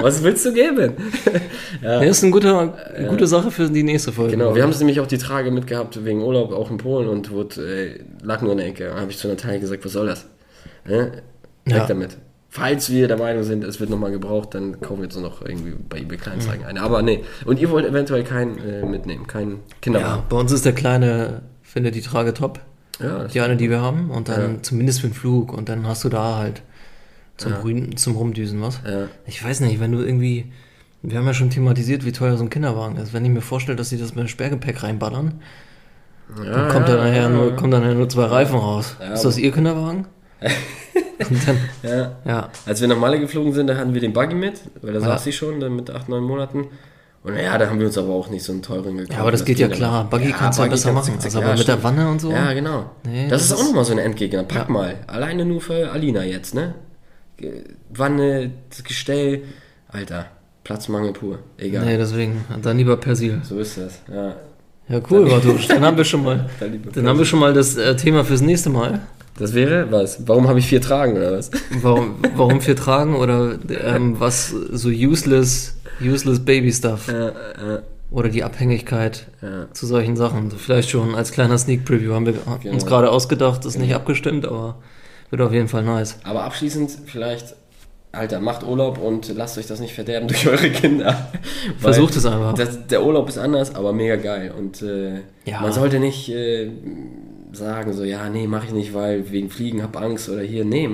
Was 0.01 0.23
willst 0.23 0.45
du 0.45 0.53
geben? 0.53 0.93
Ja, 1.81 2.01
ist 2.01 2.23
eine 2.23 2.31
gute, 2.31 2.73
eine 2.95 3.07
gute 3.07 3.27
Sache 3.27 3.51
für 3.51 3.69
die 3.69 3.83
nächste 3.83 4.11
Folge. 4.11 4.31
Genau, 4.31 4.55
wir 4.55 4.63
haben 4.63 4.69
es 4.71 4.79
nämlich 4.79 4.99
auch 4.99 5.07
die 5.07 5.17
Trage 5.17 5.48
mitgehabt 5.51 6.03
wegen 6.05 6.21
Urlaub, 6.21 6.51
auch 6.51 6.69
in 6.71 6.77
Polen 6.77 7.07
und 7.09 7.31
wurde, 7.31 7.61
äh, 7.61 7.99
lag 8.23 8.41
nur 8.41 8.51
in 8.53 8.57
der 8.59 8.67
Ecke. 8.67 8.85
Da 8.89 8.99
habe 8.99 9.11
ich 9.11 9.17
zu 9.17 9.27
Natalia 9.27 9.59
gesagt, 9.59 9.83
was 9.85 9.91
soll 9.93 10.07
das? 10.07 10.25
Ne? 10.85 11.21
Weg 11.65 11.75
Ja. 11.77 11.85
damit. 11.85 12.17
Falls 12.51 12.89
wir 12.89 13.07
der 13.07 13.17
Meinung 13.17 13.43
sind, 13.43 13.63
es 13.63 13.79
wird 13.79 13.91
nochmal 13.91 14.11
gebraucht, 14.11 14.55
dann 14.55 14.81
kaufen 14.81 14.99
wir 15.01 15.03
jetzt 15.03 15.19
noch 15.19 15.43
irgendwie 15.45 15.73
bei 15.87 15.99
eBay 15.99 16.17
Kleinanzeigen 16.17 16.61
Mhm. 16.63 16.67
eine. 16.67 16.81
Aber 16.81 17.01
nee. 17.03 17.23
Und 17.45 17.59
ihr 17.59 17.69
wollt 17.69 17.85
eventuell 17.85 18.23
keinen 18.23 18.57
äh, 18.57 18.83
mitnehmen, 18.85 19.27
keinen 19.27 19.51
Ja, 19.51 19.57
Kinderwagen. 19.81 20.23
bei 20.29 20.37
uns 20.37 20.51
ist 20.51 20.65
der 20.65 20.73
Kleine, 20.73 21.43
finde 21.61 21.91
die 21.91 22.01
Trage 22.01 22.33
top. 22.33 22.59
Ja, 22.99 23.25
Die 23.25 23.39
eine, 23.39 23.55
die 23.55 23.69
wir 23.69 23.81
haben. 23.81 24.09
Und 24.09 24.29
dann 24.29 24.55
Ja. 24.55 24.61
zumindest 24.63 25.01
für 25.01 25.07
den 25.07 25.13
Flug. 25.13 25.53
Und 25.53 25.69
dann 25.69 25.87
hast 25.87 26.03
du 26.03 26.09
da 26.09 26.37
halt 26.37 26.63
zum, 27.37 27.53
Ruin, 27.53 27.95
zum 27.97 28.15
Rumdüsen 28.17 28.61
was. 28.61 28.79
ja. 28.85 29.07
Ich 29.27 29.43
weiß 29.43 29.59
nicht, 29.61 29.79
wenn 29.79 29.91
du 29.91 29.99
irgendwie. 30.03 30.51
Wir 31.01 31.17
haben 31.17 31.25
ja 31.25 31.33
schon 31.33 31.49
thematisiert, 31.49 32.05
wie 32.05 32.11
teuer 32.11 32.35
so 32.37 32.43
ein 32.43 32.49
Kinderwagen 32.49 32.97
ist. 32.97 33.13
Wenn 33.13 33.23
ich 33.23 33.31
mir 33.31 33.41
vorstelle, 33.41 33.77
dass 33.77 33.89
sie 33.89 33.97
das 33.97 34.15
mit 34.15 34.19
dem 34.25 34.27
Sperrgepäck 34.27 34.83
reinballern, 34.83 35.41
ja, 36.37 36.43
dann 36.43 36.69
kommt, 36.69 36.87
da 36.89 36.97
ja, 36.97 37.03
nachher 37.03 37.21
ja, 37.23 37.29
nur, 37.29 37.55
kommt 37.55 37.73
dann 37.73 37.81
nachher 37.81 37.95
nur 37.95 38.09
zwei 38.09 38.25
Reifen 38.25 38.57
raus. 38.57 38.95
Ist 39.13 39.23
das 39.25 39.37
ihr 39.37 39.51
Kinderwagen? 39.51 40.05
Dann, 41.19 41.57
ja. 41.83 42.11
ja. 42.23 42.49
Als 42.65 42.79
wir 42.79 42.87
nach 42.87 42.97
Malle 42.97 43.19
geflogen 43.19 43.51
sind, 43.51 43.67
da 43.67 43.75
hatten 43.75 43.93
wir 43.93 43.99
den 43.99 44.13
Buggy 44.13 44.35
mit, 44.35 44.61
weil 44.81 44.93
da 44.93 45.01
saß 45.01 45.25
sie 45.25 45.33
schon 45.33 45.59
dann 45.59 45.75
mit 45.75 45.89
8, 45.89 46.07
9 46.07 46.23
Monaten. 46.23 46.67
Und 47.23 47.35
ja, 47.35 47.57
da 47.57 47.69
haben 47.69 47.77
wir 47.79 47.87
uns 47.87 47.97
aber 47.97 48.13
auch 48.13 48.29
nicht 48.29 48.43
so 48.45 48.53
einen 48.53 48.61
teuren 48.61 48.95
gekauft. 48.95 49.13
Ja, 49.13 49.19
aber 49.19 49.31
das 49.31 49.43
geht 49.43 49.59
ja 49.59 49.67
klar. 49.67 50.05
Buggy 50.09 50.31
kannst 50.31 50.59
du 50.59 50.63
ja 50.63 50.69
besser 50.69 50.93
machen. 50.93 51.15
du- 51.17 51.23
Also 51.25 51.39
ja, 51.41 51.45
aber 51.47 51.57
mit 51.57 51.67
der. 51.67 51.83
Wanne 51.83 52.07
und 52.09 52.21
so. 52.21 52.31
Ja, 52.31 52.53
genau. 52.53 52.89
Nee, 53.05 53.27
das, 53.27 53.49
das 53.49 53.51
ist 53.51 53.57
auch 53.61 53.67
nochmal 53.67 53.83
so 53.83 53.91
ein 53.91 53.97
Endgegner. 53.99 54.43
Pack 54.43 54.69
mal. 54.69 54.95
Alleine 55.07 55.43
nur 55.43 55.59
für 55.59 55.91
Alina 55.91 56.23
jetzt, 56.23 56.55
ne? 56.55 56.75
Wanne, 57.89 58.51
das 58.69 58.83
Gestell. 58.85 59.43
Alter, 59.89 60.27
Platzmangel 60.69 61.13
pur. 61.13 61.39
Egal. 61.57 61.83
Nee, 61.83 61.97
deswegen. 61.97 62.45
Dann 62.61 62.77
lieber 62.77 62.95
Persil. 62.95 63.41
So 63.43 63.57
ist 63.57 63.75
das. 63.79 64.01
Ja. 64.07 64.35
Ja, 64.87 65.01
cool, 65.09 65.27
Bartusch. 65.27 65.67
Dann 65.67 65.83
haben 65.83 65.97
wir 65.97 66.03
schon 66.05 66.23
mal, 66.23 66.47
Dann 66.59 66.79
dann 66.93 67.07
haben 67.07 67.17
wir 67.17 67.25
schon 67.25 67.39
mal 67.39 67.53
das 67.53 67.75
äh, 67.75 67.95
Thema 67.95 68.23
fürs 68.23 68.41
nächste 68.41 68.69
Mal. 68.69 68.99
Das 69.39 69.55
wäre 69.55 69.91
was? 69.91 70.27
Warum 70.27 70.47
habe 70.47 70.59
ich 70.59 70.67
vier 70.67 70.79
Tragen 70.79 71.13
oder 71.17 71.31
was? 71.31 71.49
Warum, 71.81 72.17
warum 72.35 72.63
wir 72.63 72.75
tragen 72.75 73.15
oder 73.15 73.57
ähm, 73.83 74.19
was 74.19 74.49
so 74.49 74.89
useless, 74.89 75.75
useless 76.03 76.39
Baby 76.45 76.71
Stuff. 76.71 77.07
Ja, 77.07 77.29
ja. 77.29 77.33
oder 78.11 78.29
die 78.29 78.43
Abhängigkeit 78.43 79.25
Ja. 79.41 79.73
zu 79.73 79.87
solchen 79.87 80.15
Sachen. 80.17 80.51
Vielleicht 80.51 80.91
schon 80.91 81.15
als 81.15 81.31
kleiner 81.31 81.57
Sneak 81.57 81.83
Preview 81.83 82.13
haben 82.13 82.27
wir 82.27 82.35
uns 82.45 82.61
Genau. 82.61 82.85
gerade 82.85 83.09
ausgedacht, 83.09 83.65
ist 83.65 83.79
nicht 83.79 83.95
abgestimmt, 83.95 84.45
aber 84.45 84.75
wird 85.31 85.41
auf 85.41 85.51
jeden 85.51 85.67
Fall 85.67 85.81
nice. 85.83 86.19
Aber 86.23 86.43
abschließend 86.43 86.91
vielleicht, 87.07 87.55
Alter, 88.11 88.39
macht 88.39 88.63
Urlaub 88.63 88.97
und 88.97 89.29
lasst 89.35 89.57
euch 89.59 89.67
das 89.67 89.79
nicht 89.79 89.93
verderben 89.93 90.27
durch 90.27 90.47
eure 90.47 90.71
Kinder. 90.71 91.31
Versucht 91.77 92.15
es 92.15 92.25
einfach. 92.25 92.55
Das, 92.55 92.87
der 92.87 93.05
Urlaub 93.05 93.29
ist 93.29 93.37
anders, 93.37 93.75
aber 93.75 93.93
mega 93.93 94.15
geil. 94.15 94.51
Und 94.57 94.81
äh, 94.81 95.21
Ja. 95.45 95.61
man 95.61 95.71
sollte 95.71 95.99
nicht 95.99 96.27
äh, 96.29 96.71
sagen, 97.51 97.93
so, 97.93 98.03
ja, 98.03 98.27
nee, 98.29 98.47
mach 98.47 98.65
ich 98.65 98.71
nicht, 98.71 98.93
weil 98.95 99.29
wegen 99.31 99.49
Fliegen 99.51 99.83
hab 99.83 99.95
Angst 99.95 100.27
oder 100.27 100.41
hier. 100.41 100.65
Nee, 100.65 100.89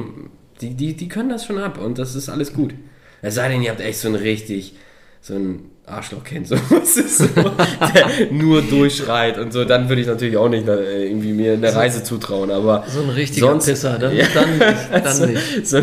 die, 0.60 0.74
die, 0.74 0.94
die 0.96 1.08
können 1.08 1.30
das 1.30 1.46
schon 1.46 1.58
ab 1.58 1.78
und 1.82 2.00
das 2.00 2.16
ist 2.16 2.28
alles 2.28 2.54
gut. 2.54 2.74
Es 3.22 3.36
sei 3.36 3.48
denn, 3.50 3.62
ihr 3.62 3.72
habt 3.72 3.82
echt 3.82 4.00
so 4.00 4.10
ein 4.10 4.16
richtig, 4.16 4.76
so 5.22 5.36
ein 5.36 5.72
Arschlochkind, 5.88 6.48
so, 6.50 6.56
was 6.70 6.98
ist 6.98 7.18
so, 7.20 7.28
der 7.36 8.32
nur 8.32 8.62
durchschreit 8.64 9.38
und 9.38 9.54
so, 9.54 9.66
dann 9.66 9.88
würde 9.88 10.02
ich 10.02 10.08
natürlich 10.08 10.36
auch 10.38 10.50
nicht 10.50 10.68
äh, 10.68 11.06
irgendwie 11.08 11.34
mir 11.34 11.54
eine 11.54 11.74
Reise 11.76 12.04
zutrauen, 12.04 12.50
aber 12.52 12.84
So 12.88 13.02
ein 13.02 13.10
richtiger 13.10 13.48
sonst, 13.48 13.66
Pisser, 13.68 13.98
dann, 14.00 14.16
Ja. 14.16 14.26
dann 14.34 14.58
nicht. 14.58 14.76
Dann 15.06 15.30
nicht. 15.34 15.68
so, 15.68 15.80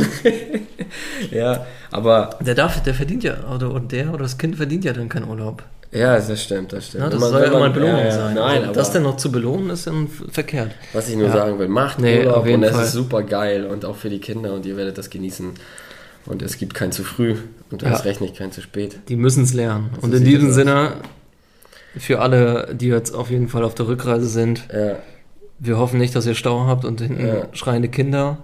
ja, 1.31 1.67
aber 1.91 2.31
Der 2.41 2.55
darf, 2.55 2.83
der 2.83 2.95
verdient 2.95 3.25
ja, 3.25 3.37
oder, 3.55 3.71
und 3.71 3.93
der 3.93 4.09
oder 4.13 4.25
das 4.25 4.39
Kind 4.39 4.57
verdient 4.57 4.85
ja 4.85 4.93
dann 4.93 5.09
keinen 5.09 5.29
Urlaub. 5.29 5.63
ja, 5.93 6.19
das 6.19 6.43
stimmt, 6.43 6.73
das 6.73 6.89
stimmt. 6.89 7.05
Ja, 7.05 7.11
das 7.11 7.21
man- 7.21 7.31
soll 7.31 7.41
ja 7.43 7.47
immer 7.49 7.65
eine 7.65 7.75
Belohnung 7.75 7.99
ja, 7.99 8.05
ja, 8.07 8.11
sein. 8.13 8.35
Nein, 8.35 8.45
also, 8.57 8.65
aber 8.65 8.73
das 8.75 8.91
denn 8.93 9.03
noch 9.03 9.17
zu 9.17 9.31
belohnen, 9.33 9.71
ist 9.71 9.87
dann 9.87 10.09
verkehrt. 10.31 10.73
was 10.93 11.09
ich 11.09 11.17
nur 11.17 11.29
Ja. 11.29 11.33
sagen 11.33 11.59
will, 11.59 11.69
macht 11.69 11.99
Nee, 12.01 12.21
Urlaub 12.21 12.37
auf 12.39 12.47
jeden 12.47 12.63
und 12.63 12.69
es 12.69 12.75
Fall. 12.75 12.85
ist 12.85 12.93
super 12.93 13.23
geil 13.23 13.67
und 13.67 13.85
auch 13.85 13.97
für 13.97 14.11
die 14.11 14.21
Kinder 14.21 14.53
und 14.53 14.67
ihr 14.67 14.77
werdet 14.77 14.99
das 14.99 15.11
genießen. 15.11 15.51
Und 16.27 16.43
es 16.43 16.57
gibt 16.59 16.75
kein 16.75 16.93
zu 16.93 17.03
früh 17.05 17.37
und 17.71 17.83
Ja. 17.83 17.91
erst 17.91 18.05
recht 18.05 18.21
nicht 18.21 18.37
kein 18.37 18.53
zu 18.53 18.61
spät. 18.61 18.99
Die 19.09 19.17
müssen 19.17 19.43
es 19.45 19.55
lernen. 19.55 19.91
So 19.97 20.03
Und 20.07 20.15
in 20.15 20.25
diesem 20.25 20.47
es 20.47 20.51
aus. 20.51 20.55
Sinne, 20.57 20.93
für 21.99 22.21
alle, 22.21 22.75
die 22.75 22.87
jetzt 22.89 23.15
auf 23.15 23.31
jeden 23.31 23.49
Fall 23.49 23.65
auf 23.65 23.75
der 23.75 23.89
Rückreise 23.89 24.27
sind, 24.27 24.65
Ja, 24.73 24.97
wir 25.59 25.79
hoffen 25.79 25.99
nicht, 25.99 26.15
dass 26.17 26.27
ihr 26.27 26.35
Stau 26.35 26.67
habt 26.67 26.85
und 26.85 27.01
hinten 27.01 27.27
Ja. 27.27 27.49
schreiende 27.53 27.89
Kinder. 27.89 28.39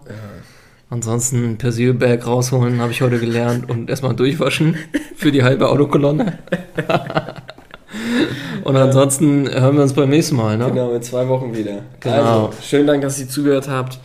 Ansonsten 0.90 1.58
Persilberg 1.58 2.26
rausholen, 2.26 2.80
habe 2.80 2.92
ich 2.92 3.02
heute 3.02 3.18
gelernt, 3.18 3.68
und 3.68 3.90
erstmal 3.90 4.14
durchwaschen 4.14 4.76
für 5.16 5.30
die 5.30 5.42
halbe 5.42 5.68
Autokolonne. 5.68 6.38
und 8.64 8.76
ansonsten 8.76 9.48
hören 9.50 9.76
wir 9.76 9.82
uns 9.82 9.92
beim 9.92 10.08
nächsten 10.10 10.36
Mal. 10.36 10.56
Ne? 10.56 10.66
genau, 10.68 10.92
in 10.94 11.02
zwei 11.02 11.28
Wochen 11.28 11.54
wieder. 11.56 11.82
Genau. 12.00 12.46
Also, 12.46 12.50
schönen 12.62 12.86
Dank, 12.86 13.02
dass 13.02 13.18
ihr 13.20 13.28
zugehört 13.28 13.68
habt 13.68 13.98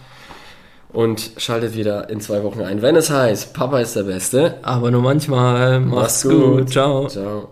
und 0.94 1.32
schaltet 1.38 1.76
wieder 1.76 2.10
in 2.10 2.22
zwei 2.22 2.44
Wochen 2.44 2.62
ein, 2.62 2.82
wenn 2.82 2.96
es 2.96 3.10
heißt, 3.10 3.54
Papa 3.54 3.80
ist 3.80 3.96
der 3.96 4.04
Beste. 4.04 4.56
Aber 4.62 4.92
nur 4.92 5.02
manchmal. 5.02 5.80
Mach's, 5.80 6.24
Mach's 6.24 6.24
gut. 6.24 6.58
gut. 6.58 6.70
Ciao. 6.70 7.08
Ciao. 7.08 7.50